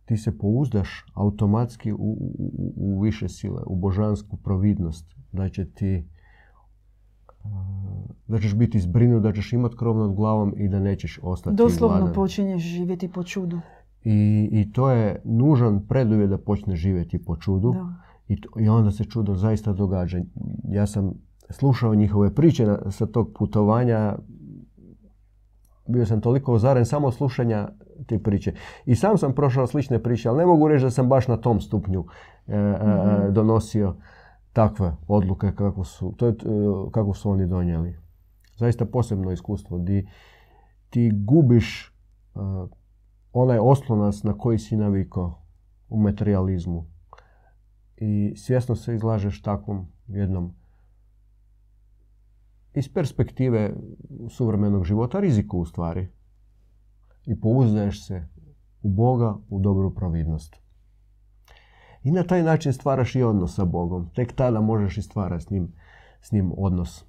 Ti 0.05 0.17
se 0.17 0.37
pouzdaš 0.37 1.05
automatski 1.13 1.93
u, 1.93 1.97
u, 1.97 2.73
u 2.75 3.01
više 3.01 3.29
sile, 3.29 3.61
u 3.65 3.75
božansku 3.75 4.37
providnost, 4.37 5.15
da 5.31 5.49
će 5.49 5.65
ti 5.65 6.07
da 8.27 8.39
ćeš 8.39 8.55
biti 8.55 8.79
zbrinut, 8.79 9.23
da 9.23 9.33
ćeš 9.33 9.53
imati 9.53 9.75
krov 9.77 9.97
nad 9.97 10.13
glavom 10.13 10.53
i 10.57 10.69
da 10.69 10.79
nećeš 10.79 11.19
ostati 11.23 11.55
Doslovno 11.55 11.97
gladan. 11.97 12.13
počinješ 12.13 12.63
živjeti 12.63 13.07
po 13.07 13.23
čudu. 13.23 13.59
I, 14.03 14.49
I 14.51 14.71
to 14.71 14.91
je 14.91 15.21
nužan 15.23 15.87
preduvjet 15.87 16.29
da 16.29 16.37
počneš 16.37 16.79
živjeti 16.79 17.25
po 17.25 17.35
čudu. 17.35 17.71
Da. 17.73 17.93
I, 18.27 18.41
to, 18.41 18.59
I 18.59 18.69
onda 18.69 18.91
se 18.91 19.03
čudo 19.03 19.35
zaista 19.35 19.73
događa. 19.73 20.19
Ja 20.69 20.87
sam 20.87 21.13
slušao 21.49 21.95
njihove 21.95 22.35
priče 22.35 22.65
na, 22.65 22.91
sa 22.91 23.05
tog 23.05 23.31
putovanja. 23.35 24.15
Bio 25.87 26.05
sam 26.05 26.21
toliko 26.21 26.53
ozaren 26.53 26.85
samo 26.85 27.11
slušanja 27.11 27.67
te 28.07 28.19
priče. 28.19 28.53
I 28.85 28.95
sam 28.95 29.17
sam 29.17 29.35
prošao 29.35 29.67
slične 29.67 30.03
priče, 30.03 30.29
ali 30.29 30.37
ne 30.37 30.45
mogu 30.45 30.67
reći 30.67 30.83
da 30.83 30.91
sam 30.91 31.09
baš 31.09 31.27
na 31.27 31.37
tom 31.37 31.61
stupnju 31.61 32.05
e, 32.47 32.55
e, 32.55 32.57
mm-hmm. 32.57 33.33
donosio 33.33 33.95
takve 34.53 34.91
odluke 35.07 35.51
kako 35.55 35.83
su, 35.83 36.13
to 36.17 36.27
je, 36.27 36.35
kako 36.91 37.13
su 37.13 37.29
oni 37.29 37.47
donijeli. 37.47 37.97
Zaista 38.57 38.85
posebno 38.85 39.31
iskustvo 39.31 39.77
di 39.77 40.07
ti 40.89 41.11
gubiš 41.13 41.95
uh, 42.33 42.69
onaj 43.33 43.59
oslonac 43.59 44.23
na 44.23 44.37
koji 44.37 44.59
si 44.59 44.77
navikao 44.77 45.41
u 45.89 45.97
materializmu 45.97 46.85
i 47.97 48.33
svjesno 48.35 48.75
se 48.75 48.95
izlažeš 48.95 49.41
takvom 49.41 49.87
jednom 50.07 50.53
iz 52.73 52.93
perspektive 52.93 53.73
suvremenog 54.29 54.85
života 54.85 55.19
riziku 55.19 55.59
u 55.59 55.65
stvari 55.65 56.07
i 57.25 57.39
pouzdaješ 57.39 58.07
se 58.07 58.27
u 58.81 58.89
Boga, 58.89 59.35
u 59.49 59.59
dobru 59.59 59.95
providnost. 59.95 60.60
I 62.03 62.11
na 62.11 62.23
taj 62.23 62.43
način 62.43 62.73
stvaraš 62.73 63.15
i 63.15 63.23
odnos 63.23 63.55
sa 63.55 63.65
Bogom. 63.65 64.09
Tek 64.15 64.33
tada 64.33 64.61
možeš 64.61 64.97
i 64.97 65.01
stvarati 65.01 65.45
s 65.45 65.49
njim, 65.49 65.73
s 66.21 66.31
njim 66.31 66.51
odnos. 66.57 67.05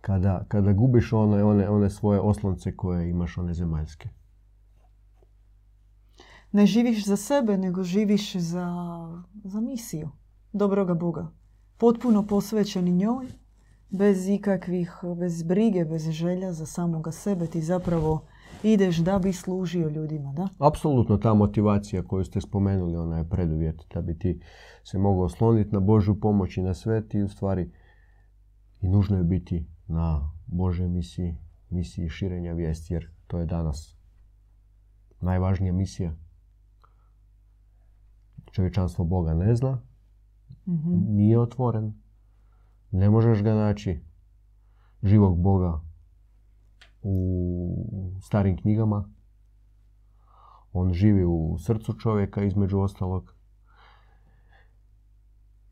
Kada, 0.00 0.44
kada 0.48 0.72
gubiš 0.72 1.12
one, 1.12 1.44
one, 1.44 1.68
one 1.68 1.90
svoje 1.90 2.20
oslonce 2.20 2.76
koje 2.76 3.10
imaš, 3.10 3.38
one 3.38 3.54
zemaljske. 3.54 4.08
ne 6.52 6.66
živiš 6.66 7.04
za 7.04 7.16
sebe, 7.16 7.58
nego 7.58 7.82
živiš 7.82 8.36
za, 8.36 8.68
za 9.44 9.60
misiju 9.60 10.10
dobroga 10.52 10.94
Boga. 10.94 11.30
Potpuno 11.76 12.26
posvećeni 12.26 12.90
njoj, 12.90 13.26
bez 13.90 14.28
ikakvih, 14.28 14.92
bez 15.16 15.42
brige, 15.42 15.84
bez 15.84 16.10
želja 16.10 16.52
za 16.52 16.66
samoga 16.66 17.12
sebe. 17.12 17.46
Ti 17.46 17.60
zapravo 17.60 18.22
ideš 18.62 18.96
da 18.96 19.18
bi 19.18 19.32
služio 19.32 19.88
ljudima, 19.88 20.32
da? 20.32 20.48
Apsolutno 20.58 21.16
ta 21.16 21.34
motivacija 21.34 22.02
koju 22.02 22.24
ste 22.24 22.40
spomenuli, 22.40 22.96
ona 22.96 23.18
je 23.18 23.28
preduvjet 23.28 23.82
da 23.94 24.02
bi 24.02 24.18
ti 24.18 24.40
se 24.84 24.98
mogao 24.98 25.24
osloniti 25.24 25.72
na 25.72 25.80
Božju 25.80 26.20
pomoć 26.20 26.56
i 26.56 26.62
na 26.62 26.74
sve 26.74 27.08
ti 27.08 27.22
u 27.22 27.28
stvari 27.28 27.70
i 28.80 28.88
nužno 28.88 29.16
je 29.16 29.24
biti 29.24 29.66
na 29.86 30.30
Božoj 30.46 30.88
misiji, 30.88 31.36
misiji 31.70 32.08
širenja 32.08 32.52
vijesti, 32.52 32.94
jer 32.94 33.10
to 33.26 33.38
je 33.38 33.46
danas 33.46 33.96
najvažnija 35.20 35.72
misija. 35.72 36.14
Čovječanstvo 38.52 39.04
Boga 39.04 39.34
ne 39.34 39.54
zna, 39.54 39.82
Mhm. 40.68 41.14
nije 41.14 41.40
otvoren, 41.40 41.94
ne 42.90 43.10
možeš 43.10 43.42
ga 43.42 43.54
naći 43.54 44.00
živog 45.02 45.38
Boga 45.38 45.80
u 47.02 48.16
starim 48.22 48.56
knjigama. 48.56 49.08
On 50.72 50.92
živi 50.92 51.24
u 51.24 51.56
srcu 51.58 51.94
čovjeka 51.94 52.42
između 52.42 52.78
ostalog. 52.78 53.34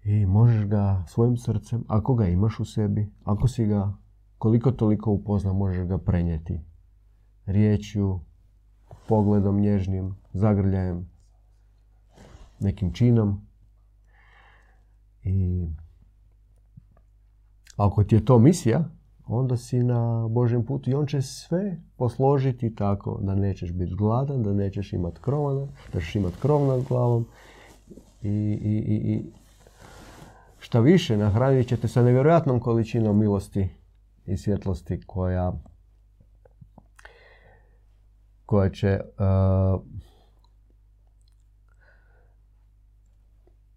I 0.04 0.26
možeš 0.26 0.64
ga 0.64 1.04
svojim 1.06 1.36
srcem, 1.36 1.84
ako 1.88 2.14
ga 2.14 2.26
imaš 2.26 2.60
u 2.60 2.64
sebi, 2.64 3.12
ako 3.24 3.48
si 3.48 3.66
ga 3.66 3.92
koliko 4.38 4.72
toliko 4.72 5.10
upozna, 5.10 5.52
možeš 5.52 5.86
ga 5.86 5.98
prenijeti 5.98 6.60
riječju, 7.46 8.20
pogledom 9.08 9.60
nježnim, 9.60 10.14
zagrljajem, 10.32 11.10
nekim 12.60 12.92
činom. 12.92 13.46
I 15.22 15.66
ako 17.76 18.04
ti 18.04 18.14
je 18.14 18.24
to 18.24 18.38
misija, 18.38 18.84
onda 19.26 19.56
si 19.56 19.82
na 19.82 20.28
Božjem 20.28 20.64
putu 20.64 20.90
i 20.90 20.94
on 20.94 21.06
će 21.06 21.22
sve 21.22 21.80
posložiti 21.96 22.74
tako 22.74 23.18
da 23.22 23.34
nećeš 23.34 23.72
biti 23.72 23.94
gladan, 23.94 24.42
da 24.42 24.52
nećeš 24.52 24.92
imati 24.92 25.20
krova, 25.20 25.66
da 25.92 26.00
ćeš 26.00 26.14
imati 26.14 26.36
krov 26.42 26.66
nad 26.66 26.84
glavom 26.88 27.26
i, 28.22 28.28
i, 28.62 28.84
i, 28.86 29.12
i 29.14 29.32
šta 30.58 30.80
više, 30.80 31.16
nahranit 31.16 31.68
ćete 31.68 31.88
sa 31.88 32.02
nevjerojatnom 32.02 32.60
količinom 32.60 33.18
milosti 33.18 33.68
i 34.26 34.36
svjetlosti 34.36 35.00
koja 35.06 35.52
koja 38.46 38.70
će 38.70 39.00
uh, 39.18 39.80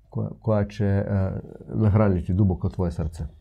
koja, 0.09 0.29
koja 0.41 0.67
će 0.67 1.05
uh, 1.07 1.81
nahraniti 1.81 2.33
duboko 2.33 2.69
tvoje 2.69 2.91
srce. 2.91 3.38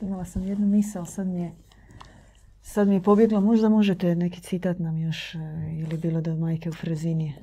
Imala 0.00 0.24
sam 0.24 0.42
jednu 0.42 0.66
misao, 0.66 1.04
sad 1.04 1.26
mi 1.26 1.40
je 1.40 1.52
Sad 2.62 2.88
mi 2.88 2.94
je 2.94 3.02
pobjegla, 3.02 3.40
možda 3.40 3.68
možete 3.68 4.14
neki 4.14 4.40
citat 4.40 4.78
nam 4.78 4.98
još, 4.98 5.34
e, 5.34 5.38
ili 5.72 5.98
bilo 5.98 6.20
da 6.20 6.34
majke 6.34 6.68
u 6.68 6.72
Frezini. 6.72 7.34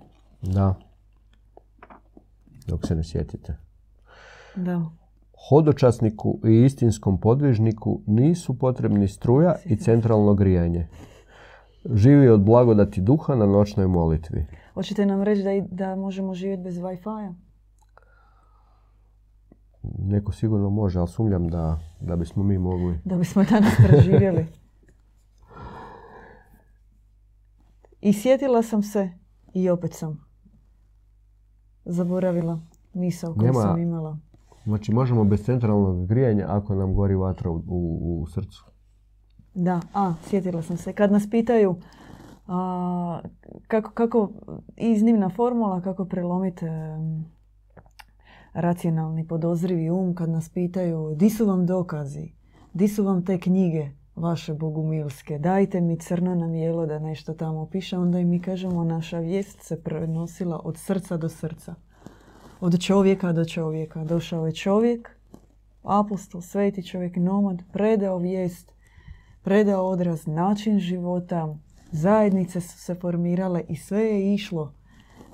Da. 0.42 0.76
Dok 2.68 2.88
se 2.88 2.96
ne 2.96 3.04
sjetite. 3.04 3.58
Da. 4.56 4.82
Hodočasniku 5.50 6.40
i 6.46 6.66
istinskom 6.66 7.20
podvižniku 7.20 8.02
nisu 8.08 8.60
potrebni 8.60 9.08
struja 9.08 9.56
i 9.66 9.76
centralno 9.76 10.34
grijanje. 10.34 10.88
Živi 11.94 12.28
od 12.30 12.42
blagodati 12.42 13.02
duha 13.02 13.36
na 13.36 13.46
noćnoj 13.46 13.88
molitvi. 13.88 14.46
Hoćete 14.74 15.06
nam 15.06 15.22
reći 15.24 15.44
da, 15.44 15.54
i- 15.54 15.64
da 15.72 15.96
možemo 15.96 16.34
živjeti 16.34 16.64
bez 16.64 16.76
Wi-Fi-a? 16.78 17.34
Neko 20.00 20.32
sigurno 20.32 20.70
može, 20.70 21.00
ali 21.00 21.08
sumnjam 21.08 21.48
da, 21.48 21.80
da 22.02 22.16
bismo 22.16 22.44
mi 22.44 22.58
mogli. 22.58 23.00
Da 23.06 23.18
bismo 23.18 23.44
danas 23.44 23.74
preživjeli. 23.88 24.46
I 28.02 28.14
sjetila 28.14 28.64
sam 28.64 28.84
se 28.84 29.10
i 29.54 29.70
opet 29.70 29.94
sam 29.94 30.26
zaboravila 31.86 32.60
misao 32.94 33.34
koju 33.34 33.46
Nema- 33.46 33.62
sam 33.62 33.80
imala. 33.82 34.18
Znači, 34.66 34.94
možemo 34.94 35.24
bez 35.24 35.44
centralnog 35.46 36.08
grijanja 36.08 36.46
ako 36.50 36.76
nam 36.76 36.94
gori 36.94 37.16
vatra 37.16 37.50
u, 37.52 37.64
u, 37.68 38.22
u 38.22 38.28
srcu. 38.28 38.66
Da, 39.54 39.82
a, 39.94 40.14
sjetila 40.24 40.62
sam 40.62 40.78
se. 40.78 40.94
Kad 40.94 41.12
nas 41.12 41.30
pitaju 41.30 41.76
a, 42.48 43.20
kako, 43.68 43.92
kako 43.92 44.30
iznimna 44.78 45.30
formula, 45.30 45.82
kako 45.82 46.06
prelomiti 46.06 46.66
em, 46.66 47.26
racionalni 48.56 49.28
podozrivi 49.28 49.90
um, 49.90 50.16
kad 50.16 50.30
nas 50.30 50.50
pitaju 50.50 51.16
di 51.16 51.30
su 51.30 51.46
vam 51.46 51.66
dokazi, 51.66 52.32
di 52.74 52.88
su 52.88 53.04
vam 53.04 53.26
te 53.26 53.40
knjige 53.40 53.90
vaše 54.16 54.54
bogumilske, 54.54 55.40
dajte 55.40 55.82
mi 55.82 56.00
crno 56.00 56.36
na 56.36 56.48
mijelo 56.48 56.86
da 56.86 57.00
nešto 57.00 57.34
tamo 57.34 57.66
piše, 57.66 57.98
onda 57.98 58.20
im 58.20 58.30
mi 58.30 58.42
kažemo 58.42 58.84
naša 58.84 59.20
vijest 59.20 59.62
se 59.62 59.84
prenosila 59.84 60.62
od 60.64 60.78
srca 60.78 61.18
do 61.18 61.30
srca. 61.30 61.76
Od 62.60 62.80
čovjeka 62.80 63.32
do 63.32 63.46
čovjeka. 63.46 64.04
Došao 64.04 64.46
je 64.46 64.52
čovjek, 64.52 65.10
apostol, 65.84 66.42
sveti 66.42 66.84
čovjek, 66.84 67.18
nomad, 67.18 67.62
predao 67.74 68.18
vijest 68.18 68.76
predao 69.46 69.88
odraz 69.88 70.28
način 70.28 70.80
života, 70.80 71.56
zajednice 71.92 72.62
su 72.62 72.78
se 72.78 72.96
formirale 72.96 73.64
i 73.70 73.76
sve 73.76 74.02
je 74.02 74.34
išlo 74.34 74.74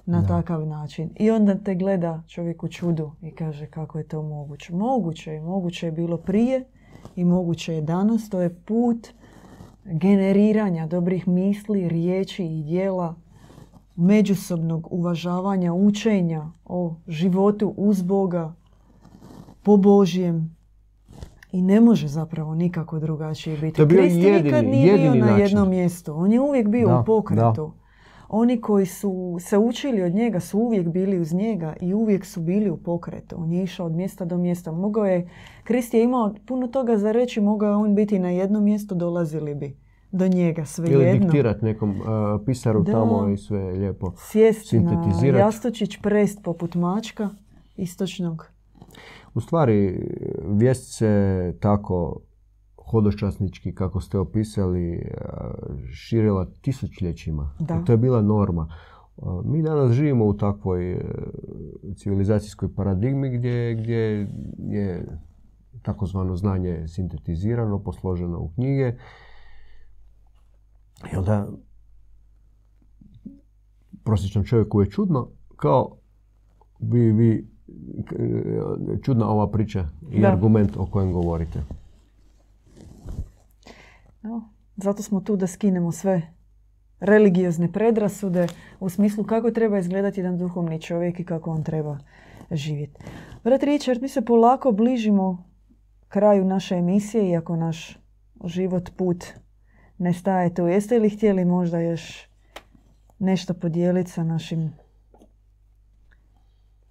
na 0.05 0.21
Da. 0.21 0.27
takav 0.27 0.67
način. 0.67 1.09
I 1.15 1.31
onda 1.31 1.55
te 1.55 1.75
gleda 1.75 2.23
čovjek 2.27 2.63
u 2.63 2.67
čudu 2.67 3.11
i 3.21 3.31
kaže 3.31 3.65
kako 3.67 3.97
je 3.97 4.03
to 4.03 4.21
moguće. 4.23 4.73
Moguće 4.73 5.31
je, 5.31 5.41
moguće 5.41 5.85
je 5.85 5.91
bilo 5.91 6.17
prije 6.17 6.63
i 7.15 7.25
moguće 7.25 7.73
je 7.73 7.81
danas. 7.81 8.29
To 8.29 8.41
je 8.41 8.49
put 8.55 9.07
generiranja 9.85 10.87
dobrih 10.87 11.27
misli, 11.27 11.87
riječi 11.87 12.45
i 12.45 12.63
djela, 12.63 13.15
međusobnog 13.95 14.87
uvažavanja, 14.91 15.73
učenja 15.73 16.45
o 16.65 16.95
životu 17.07 17.73
uz 17.77 18.01
Boga, 18.01 18.53
po 19.63 19.77
Božjem, 19.77 20.55
i 21.51 21.61
ne 21.61 21.81
može 21.81 22.07
zapravo 22.07 22.55
nikako 22.55 22.99
drugačije 22.99 23.57
biti. 23.57 23.75
To 23.75 23.81
je 23.81 23.85
bio 23.85 23.97
Kristi 23.97 24.17
nikad 24.19 24.33
jedini- 24.45 24.71
nije 24.71 24.93
bio 24.93 25.03
jedini 25.03 25.19
na 25.19 25.25
način. 25.25 25.41
jednom 25.41 25.69
mjestu. 25.69 26.13
On 26.15 26.31
je 26.31 26.39
uvijek 26.41 26.67
bio 26.67 26.87
Da, 26.87 26.99
u 26.99 27.05
pokretu. 27.05 27.71
Oni 28.33 28.61
koji 28.61 28.85
su 28.85 29.37
se 29.39 29.57
učili 29.57 30.01
od 30.01 30.13
njega 30.13 30.39
su 30.39 30.59
uvijek 30.59 30.87
bili 30.87 31.19
uz 31.19 31.33
njega 31.33 31.73
i 31.81 31.93
uvijek 31.93 32.25
su 32.25 32.41
bili 32.41 32.69
u 32.69 32.77
pokretu. 32.77 33.35
On 33.39 33.51
je 33.51 33.63
išao 33.63 33.85
od 33.85 33.91
mjesta 33.91 34.25
do 34.25 34.37
mjesta. 34.37 34.71
Mogao 34.71 35.05
je, 35.05 35.29
Kristi 35.63 35.97
je 35.97 36.03
imao 36.03 36.33
puno 36.45 36.67
toga 36.67 36.97
za 36.97 37.11
reći, 37.11 37.41
mogao 37.41 37.69
je 37.69 37.75
on 37.75 37.95
biti 37.95 38.19
na 38.19 38.29
jednom 38.29 38.63
mjestu, 38.63 38.95
dolazili 38.95 39.55
bi 39.55 39.77
do 40.11 40.27
njega 40.27 40.61
Ili 40.61 40.65
svejedno. 40.67 41.19
diktirat 41.19 41.61
nekom 41.61 41.89
uh, 41.89 42.05
pisaru 42.45 42.83
Da. 42.83 42.91
tamo 42.91 43.29
i 43.29 43.37
sve 43.37 43.59
lijepo. 43.59 44.13
Sjesti 44.17 44.79
na 44.79 45.05
jastučić, 45.37 45.97
prest 46.01 46.43
poput 46.43 46.75
mačka 46.75 47.29
istočnog. 47.77 48.45
U 49.33 49.41
stvari, 49.41 50.07
vijest 50.47 50.97
se 50.97 51.53
tako 51.59 52.19
hodočasnički, 52.91 53.75
kako 53.75 54.01
ste 54.01 54.19
opisali, 54.19 54.93
e, 54.93 55.07
širila 55.93 56.45
tisućljećima. 56.61 57.55
Da. 57.59 57.83
To 57.83 57.91
je 57.91 57.97
bila 57.97 58.21
norma. 58.21 58.67
E, 59.17 59.21
Mi 59.45 59.61
danas 59.61 59.91
živimo 59.91 60.25
u 60.25 60.33
takvoj 60.33 60.91
e, 60.91 61.01
civilizacijskoj 61.95 62.75
paradigmi 62.75 63.37
gdje, 63.37 63.75
gdje 63.75 63.97
je 64.57 65.05
takozvano 65.81 66.35
znanje 66.35 66.87
sintetizirano, 66.87 67.79
posloženo 67.79 68.39
u 68.39 68.49
knjige. 68.49 68.95
I 71.13 71.15
onda 71.17 71.47
prosječnom 74.03 74.45
čovjeku 74.45 74.81
je 74.81 74.89
čudno 74.89 75.27
kao 75.55 75.97
vi, 76.79 77.11
vi 77.11 77.47
čudna 79.03 79.29
ova 79.29 79.51
priča 79.51 79.85
i 80.11 80.21
Da. 80.21 80.27
argument 80.27 80.77
o 80.77 80.85
kojem 80.85 81.13
govorite. 81.13 81.63
Evo, 84.23 84.41
zato 84.77 85.03
smo 85.03 85.21
tu 85.21 85.35
da 85.35 85.47
skinemo 85.47 85.91
sve 85.91 86.21
religiozne 86.99 87.71
predrasude 87.71 88.47
u 88.79 88.89
smislu 88.89 89.23
kako 89.23 89.51
treba 89.51 89.79
izgledati 89.79 90.19
jedan 90.19 90.37
duhovni 90.37 90.81
čovjek 90.81 91.19
i 91.19 91.25
kako 91.25 91.51
on 91.51 91.63
treba 91.63 91.97
živjeti. 92.51 93.03
Brat 93.43 93.63
Richard, 93.63 94.01
mi 94.01 94.07
se 94.07 94.25
polako 94.25 94.71
bližimo 94.71 95.43
kraju 96.07 96.45
naše 96.45 96.75
emisije, 96.75 97.29
iako 97.29 97.55
naš 97.55 97.97
život, 98.45 98.89
put 98.97 99.25
ne 99.97 100.13
staje 100.13 100.53
tu. 100.53 100.67
Jeste 100.67 100.99
li 100.99 101.09
htjeli 101.09 101.45
možda 101.45 101.79
još 101.79 102.27
nešto 103.19 103.53
podijeliti 103.53 104.11
sa 104.11 104.23
našim 104.23 104.73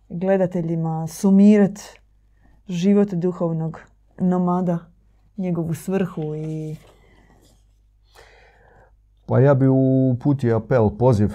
gledateljima, 0.08 1.06
sumirat 1.06 1.80
život 2.68 3.08
duhovnog 3.14 3.80
nomada, 4.18 4.78
njegovu 5.36 5.74
svrhu 5.74 6.34
i 6.34 6.76
pa 9.30 9.40
ja 9.40 9.54
bi 9.54 9.66
uputio 9.68 10.56
apel, 10.56 10.90
poziv 10.98 11.30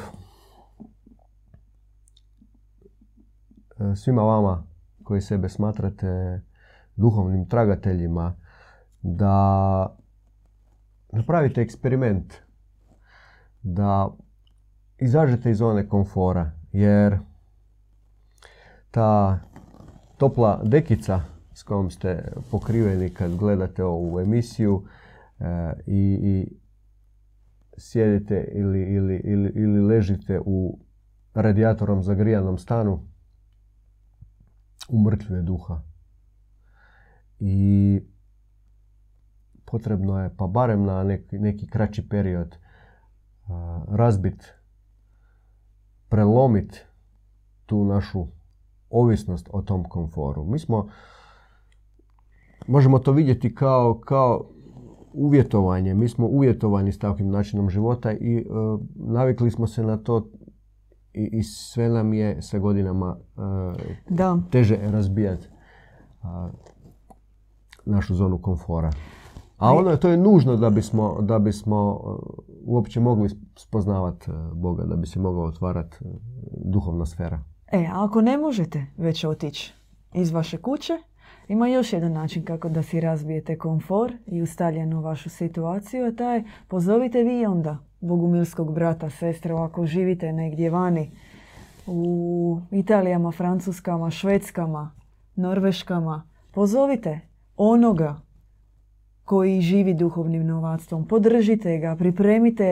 e, 3.80 3.96
svima 3.96 4.22
vama 4.22 4.64
koji 5.04 5.22
sebe 5.22 5.50
smatrate 5.50 6.42
duhovnim 6.96 7.50
tragateljima 7.50 8.36
da 9.02 9.96
napravite 11.12 11.62
eksperiment, 11.62 12.34
da 13.62 14.10
izažete 14.98 15.52
iz 15.52 15.58
zone 15.58 15.90
komfora, 15.90 16.52
jer 16.72 17.20
ta 18.92 19.40
topla 20.18 20.62
dekica 20.64 21.22
s 21.54 21.64
kojom 21.64 21.92
ste 21.92 22.32
pokriveni 22.52 23.10
kad 23.10 23.36
gledate 23.36 23.84
ovu 23.84 24.20
emisiju 24.20 24.84
e, 25.40 25.74
i 25.86 26.65
sjedite 27.78 28.48
ili, 28.52 28.82
ili, 28.82 29.22
ili, 29.24 29.52
ili 29.56 29.82
ležite 29.82 30.40
u 30.46 30.80
radijatorom 31.34 32.04
zagrijanom 32.04 32.58
stanu 32.58 33.08
umrtvuje 34.90 35.42
duha. 35.42 35.82
I 37.40 38.02
potrebno 39.66 40.20
je 40.24 40.36
pa 40.38 40.48
barem 40.48 40.84
na 40.84 41.04
neki, 41.04 41.40
neki 41.40 41.68
kraći 41.68 42.10
period 42.10 42.58
razbit, 43.88 44.54
prelomit 46.10 46.86
tu 47.66 47.86
našu 47.86 48.28
ovisnost 48.90 49.50
o 49.52 49.62
tom 49.62 49.84
komforu. 49.84 50.46
Mi 50.46 50.60
smo, 50.60 50.90
možemo 52.68 53.00
to 53.00 53.12
vidjeti 53.12 53.56
kao, 53.56 54.00
kao 54.06 54.55
uvjetovanje. 55.16 55.94
Mi 55.94 56.10
smo 56.10 56.28
uvjetovani 56.28 56.92
s 56.92 57.00
takvim 57.00 57.30
načinom 57.30 57.70
života 57.70 58.12
i 58.12 58.38
e, 58.38 58.44
navikli 58.96 59.52
smo 59.52 59.68
se 59.68 59.84
na 59.84 59.98
to 59.98 60.30
i, 61.14 61.30
i 61.34 61.44
sve 61.44 61.90
nam 61.90 62.14
je 62.14 62.42
sa 62.42 62.60
godinama 62.60 63.18
e, 63.38 63.94
Da. 64.10 64.38
teže 64.52 64.78
razbijati 64.84 65.48
našu 67.86 68.16
zonu 68.16 68.38
komfora. 68.38 68.92
A 69.58 69.74
ono 69.74 69.98
to 69.98 70.10
je 70.10 70.18
nužno 70.18 70.56
da 70.56 70.70
bismo, 70.70 71.22
da 71.22 71.40
bismo 71.40 72.02
e, 72.04 72.10
uopće 72.66 73.00
mogli 73.00 73.30
spoznavati 73.56 74.32
Boga, 74.54 74.84
da 74.84 74.96
bi 74.96 75.08
se 75.08 75.20
mogao 75.20 75.44
otvarati 75.44 75.98
duhovna 76.66 77.06
sfera. 77.06 77.44
E, 77.72 77.88
a 77.94 78.06
ako 78.06 78.22
ne 78.22 78.38
možete 78.38 78.86
već 78.98 79.24
otići 79.24 79.74
iz 80.14 80.32
vaše 80.32 80.58
kuće, 80.58 80.94
ima 81.48 81.68
još 81.68 81.94
jedan 81.94 82.12
način 82.14 82.46
kako 82.46 82.70
da 82.70 82.84
si 82.84 83.00
razbijete 83.00 83.58
komfor 83.58 84.14
i 84.28 84.42
ustaljenu 84.42 85.02
vašu 85.02 85.30
situaciju, 85.30 86.06
a 86.06 86.12
taj 86.12 86.44
pozovite 86.68 87.24
vi 87.24 87.46
onda 87.46 87.78
bogumilskog 88.02 88.74
brata, 88.74 89.10
sestre, 89.10 89.54
ako 89.54 89.86
živite 89.86 90.34
negdje 90.34 90.70
vani, 90.70 91.12
u 91.88 92.60
Italijama, 92.72 93.32
Francuskama, 93.32 94.12
Švedskama, 94.12 94.92
Norveškama, 95.36 96.24
pozovite 96.52 97.20
onoga 97.58 98.16
koji 99.24 99.62
živi 99.62 99.94
duhovnim 99.94 100.46
novatstvom. 100.48 101.08
Podržite 101.08 101.78
ga, 101.78 101.96
pripremite 101.96 102.66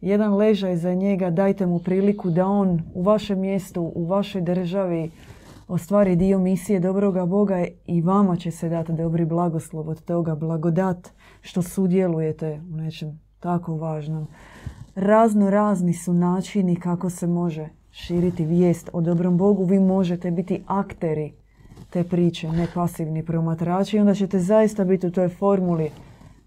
jedan 0.00 0.34
ležaj 0.34 0.76
za 0.76 0.94
njega, 0.94 1.30
dajte 1.30 1.66
mu 1.66 1.78
priliku 1.78 2.30
da 2.30 2.46
on 2.46 2.82
u 2.94 3.02
vašem 3.02 3.40
mjestu, 3.40 3.92
u 3.94 4.04
vašoj 4.04 4.40
državi 4.40 5.10
ostvari 5.70 6.16
dio 6.16 6.38
misije 6.38 6.80
dobroga 6.80 7.26
Boga 7.26 7.64
i 7.86 8.00
vama 8.00 8.36
će 8.36 8.50
se 8.50 8.68
dati 8.68 8.92
dobri 8.92 9.24
blagoslov 9.24 9.88
od 9.88 10.04
toga, 10.04 10.34
blagodat 10.34 11.08
što 11.40 11.62
sudjelujete 11.62 12.60
u 12.72 12.76
nečem 12.76 13.20
tako 13.40 13.76
važnom. 13.76 14.26
Razno 14.94 15.50
razni 15.50 15.94
su 15.94 16.12
načini 16.12 16.76
kako 16.76 17.10
se 17.10 17.26
može 17.26 17.68
širiti 17.90 18.44
vijest 18.44 18.90
o 18.92 19.00
dobrom 19.00 19.36
Bogu. 19.36 19.64
Vi 19.64 19.78
možete 19.78 20.30
biti 20.30 20.62
akteri 20.66 21.32
te 21.90 22.04
priče, 22.04 22.48
ne 22.48 22.66
pasivni 22.74 23.24
promatrači. 23.24 23.98
Onda 23.98 24.14
ćete 24.14 24.38
zaista 24.38 24.84
biti 24.84 25.06
u 25.06 25.10
toj 25.10 25.28
formuli 25.28 25.90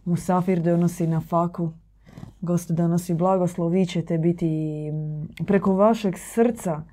Musafir 0.06 0.62
donosi 0.62 1.08
na 1.08 1.22
faku, 1.22 1.72
gost 2.44 2.72
donosi 2.72 3.14
blagoslov, 3.14 3.70
vi 3.70 3.86
ćete 3.86 4.18
biti 4.18 4.92
preko 5.48 5.74
vašeg 5.74 6.18
srca 6.18 6.84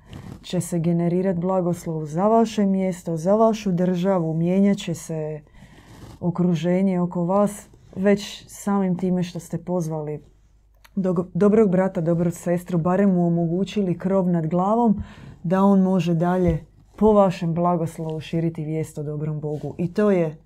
će 0.41 0.61
se 0.61 0.79
generirati 0.79 1.39
blagoslov 1.39 2.05
za 2.05 2.27
vaše 2.27 2.65
mjesto, 2.65 3.17
za 3.17 3.35
vašu 3.35 3.71
državu, 3.71 4.33
mijenjat 4.33 4.77
će 4.77 4.93
se 4.93 5.41
okruženje 6.19 6.99
oko 6.99 7.25
vas 7.25 7.67
već 7.95 8.45
samim 8.47 8.97
time 8.97 9.23
što 9.23 9.39
ste 9.39 9.57
pozvali 9.57 10.21
dobrog 11.33 11.71
brata, 11.71 12.01
dobru 12.01 12.31
sestru, 12.31 12.77
barem 12.77 13.09
mu 13.09 13.27
omogućili 13.27 13.97
krov 13.97 14.29
nad 14.29 14.47
glavom 14.47 15.03
da 15.43 15.63
on 15.63 15.81
može 15.81 16.13
dalje 16.13 16.65
po 16.95 17.13
vašem 17.13 17.53
blagoslovu 17.53 18.19
širiti 18.19 18.63
vijest 18.63 18.97
o 18.97 19.03
dobrom 19.03 19.39
Bogu. 19.39 19.75
I 19.77 19.93
to 19.93 20.11
je 20.11 20.37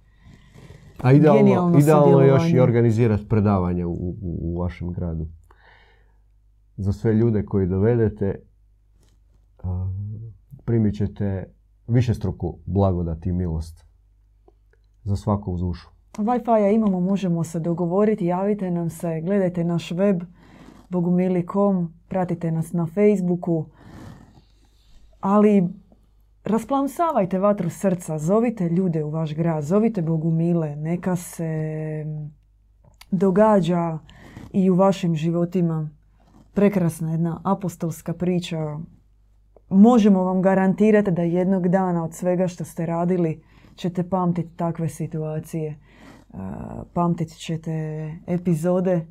A 1.02 1.14
idealno, 1.14 1.80
idealno 1.80 2.22
je 2.22 2.28
još 2.28 2.54
i 2.54 2.60
organizirati 2.60 3.28
predavanje 3.28 3.86
u, 3.86 3.92
u, 3.92 4.18
u 4.22 4.60
vašem 4.60 4.92
gradu. 4.92 5.28
Za 6.78 6.94
sve 6.94 7.14
ljude 7.14 7.46
koji 7.46 7.68
dovedete 7.68 8.40
primit 10.66 10.96
ćete 10.96 11.54
višestruku 11.88 12.58
blagodat 12.66 13.26
i 13.26 13.32
milost 13.32 13.86
za 15.04 15.16
svaku 15.16 15.52
uz 15.52 15.62
ušu. 15.62 15.90
Wi-Fi 16.18 16.76
imamo, 16.76 17.00
možemo 17.00 17.44
se 17.44 17.60
dogovoriti, 17.60 18.26
javite 18.26 18.72
nam 18.72 18.90
se, 18.90 19.22
gledajte 19.22 19.64
naš 19.64 19.92
web 19.92 20.22
bogumili.com, 20.90 21.94
pratite 22.08 22.52
nas 22.52 22.74
na 22.74 22.86
Facebooku, 22.86 23.66
ali 25.20 25.70
rasplamsavajte 26.46 27.40
vatru 27.40 27.70
srca, 27.70 28.20
zovite 28.20 28.70
ljude 28.70 29.04
u 29.04 29.10
vaš 29.10 29.34
grad, 29.34 29.64
zovite 29.64 30.02
bogumile, 30.02 30.76
neka 30.76 31.16
se 31.16 32.06
događa 33.12 34.00
i 34.54 34.70
u 34.70 34.76
vašim 34.76 35.16
životima 35.16 35.90
prekrasna 36.54 37.12
jedna 37.12 37.42
apostolska 37.44 38.14
priča. 38.14 38.78
Možemo 39.70 40.24
vam 40.24 40.42
garantirati 40.42 41.12
da 41.12 41.22
jednog 41.22 41.68
dana 41.68 42.04
od 42.04 42.14
svega 42.14 42.48
što 42.48 42.64
ste 42.64 42.86
radili 42.86 43.44
ćete 43.76 44.10
pamtiti 44.10 44.56
takve 44.56 44.90
situacije. 44.90 45.80
Uh, 46.30 46.40
Pamtit 46.94 47.38
ćete 47.38 47.72
epizode 48.28 49.06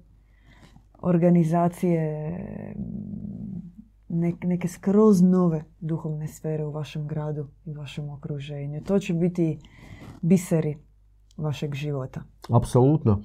organizacije 1.02 2.30
nek- 2.76 3.73
neke 4.44 4.68
skroz 4.68 5.22
nove 5.22 5.64
duhovne 5.80 6.28
sfere 6.28 6.64
u 6.64 6.70
vašem 6.70 7.06
gradu 7.06 7.48
i 7.64 7.74
vašem 7.74 8.10
okruženju. 8.10 8.82
To 8.82 8.98
će 8.98 9.14
biti 9.14 9.58
biseri 10.22 10.78
vašeg 11.36 11.74
života. 11.74 12.22
Apsolutno. 12.50 13.22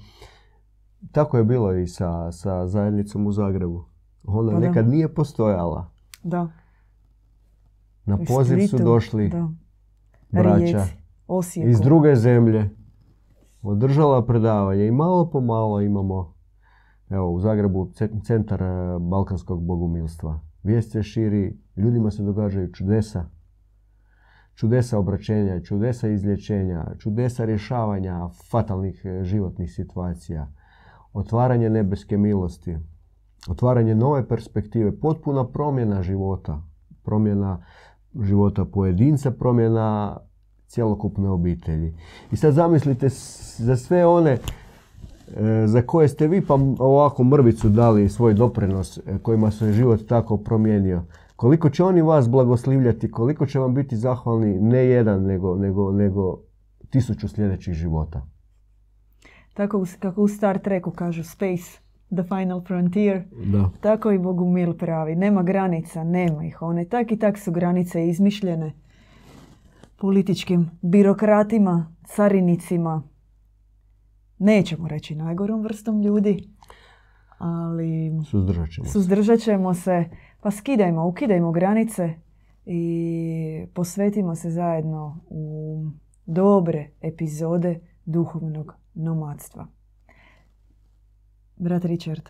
Tako 1.11 1.37
je 1.37 1.43
bilo 1.43 1.73
i 1.73 1.87
sa, 1.87 2.31
sa 2.31 2.67
zajednicom 2.67 3.27
u 3.27 3.31
Zagrebu. 3.31 3.85
Ona 4.23 4.51
Pa 4.51 4.59
da. 4.59 4.67
nekad 4.67 4.87
nije 4.87 5.13
postojala. 5.13 5.91
Da. 6.23 6.47
Na 8.05 8.17
poziv 8.27 8.67
su 8.67 8.77
došli 8.77 9.29
da. 9.29 9.49
braća 10.31 10.55
Rijeci, 10.55 10.93
Osijeku. 11.27 11.69
iz 11.69 11.81
druge 11.81 12.15
zemlje. 12.15 12.69
Održala 13.61 14.25
predavanje 14.25 14.87
i 14.87 14.91
malo 14.91 15.29
po 15.29 15.41
malo 15.41 15.81
imamo 15.81 16.33
evo, 17.09 17.31
u 17.31 17.39
Zagrebu 17.39 17.85
ce- 17.93 18.23
centar 18.23 18.63
e, 18.63 18.65
balkanskog 18.99 19.63
bogumilstva. 19.63 20.39
Vijest 20.63 20.91
se 20.91 21.03
širi, 21.03 21.57
ljudima 21.75 22.11
se 22.11 22.23
događaju 22.23 22.71
čudesa. 22.71 23.25
Čudesa 24.55 24.97
obraćenja, 24.97 25.61
čudesa 25.61 26.07
izlječenja, 26.07 26.85
čudesa 26.97 27.45
rješavanja 27.45 28.27
fatalnih 28.51 29.01
e, 29.05 29.23
životnih 29.23 29.73
situacija. 29.73 30.51
Otvaranje 31.13 31.69
nebeske 31.69 32.17
milosti. 32.17 32.77
Otvaranje 33.47 33.95
nove 33.95 34.27
perspektive, 34.27 34.99
potpuna 34.99 35.47
promjena 35.47 36.03
života. 36.03 36.63
Promjena 37.03 37.65
života 38.21 38.65
pojedinca, 38.65 39.31
promjena 39.31 40.17
cjelokupne 40.67 41.29
obitelji. 41.29 41.95
I 42.31 42.35
sad 42.35 42.53
zamislite 42.53 43.09
za 43.57 43.75
sve 43.75 44.05
one 44.05 44.37
za 45.65 45.81
koje 45.81 46.07
ste 46.07 46.27
vi 46.27 46.41
pa 46.45 46.53
ovako 46.79 47.23
mrvicu 47.23 47.69
dali 47.69 48.09
svoj 48.09 48.33
doprinos, 48.33 48.97
e, 48.97 49.01
kojima 49.21 49.51
se 49.51 49.71
život 49.71 49.99
tako 50.07 50.37
promijenio. 50.37 51.03
Koliko 51.35 51.69
će 51.69 51.83
oni 51.83 52.01
vas 52.01 52.29
blagoslivljati, 52.29 53.11
koliko 53.11 53.45
će 53.45 53.59
vam 53.59 53.73
biti 53.73 53.97
zahvalni 53.97 54.59
ne 54.59 54.85
jedan, 54.85 55.23
nego, 55.23 55.55
nego, 55.55 55.91
nego 55.91 56.37
tisuću 56.89 57.27
sljedećih 57.27 57.73
života. 57.73 58.21
Tako 59.53 59.85
kako 59.99 60.21
u 60.21 60.27
Star 60.27 60.59
Treku 60.59 60.91
kažu 60.91 61.23
Space, 61.23 61.79
the 62.11 62.23
final 62.23 62.61
frontier, 62.61 63.23
Da. 63.45 63.69
tako 63.81 64.11
i 64.11 64.19
Bogumil 64.19 64.73
pravi. 64.73 65.15
Nema 65.15 65.43
granica, 65.43 66.03
nema 66.03 66.45
ih. 66.45 66.61
One 66.61 66.85
tak 66.85 67.11
i 67.11 67.19
tak 67.19 67.37
su 67.37 67.51
granice 67.51 68.07
izmišljene 68.07 68.73
političkim 69.97 70.69
birokratima, 70.81 71.95
carinicima, 72.05 73.03
nećemo 74.39 74.87
reći 74.87 75.15
najgorom 75.15 75.61
vrstom 75.61 76.01
ljudi, 76.01 76.49
ali 77.37 78.11
Suzdržat 78.29 78.69
ćemo 78.69 78.85
se. 78.85 78.91
suzdržat 78.91 79.39
ćemo 79.39 79.73
se, 79.73 80.05
pa 80.41 80.51
skidajmo, 80.51 81.07
ukidajmo 81.07 81.51
granice 81.51 82.13
i 82.65 83.33
posvetimo 83.73 84.35
se 84.35 84.49
zajedno 84.49 85.19
u 85.29 85.83
dobre 86.25 86.89
epizode 87.01 87.79
duhovnog 88.05 88.73
nomadstva. 88.93 89.67
Brat 91.57 91.85
Richard, 91.85 92.29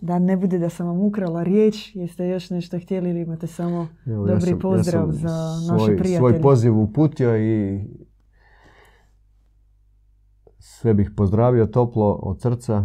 da 0.00 0.18
ne 0.18 0.36
bude 0.36 0.58
da 0.58 0.68
sam 0.68 0.86
vam 0.86 1.00
ukrala 1.00 1.42
riječ, 1.42 1.96
jeste 1.96 2.28
još 2.28 2.50
nešto 2.50 2.78
htjeli 2.78 3.10
ili 3.10 3.20
imate 3.20 3.46
samo 3.46 3.88
Evo, 4.06 4.26
ja 4.26 4.34
dobri 4.34 4.50
sam- 4.50 4.58
pozdrav 4.60 5.06
ja 5.06 5.12
sam 5.12 5.20
za 5.20 5.28
naše 5.72 5.84
svoj, 5.84 5.96
prijatelje. 5.96 6.18
Svoj 6.18 6.40
poziv 6.40 6.78
uputio 6.78 7.36
i 7.38 7.80
sve 10.80 10.94
bih 10.94 11.10
pozdravio 11.16 11.66
toplo 11.66 12.12
od 12.22 12.40
srca 12.40 12.84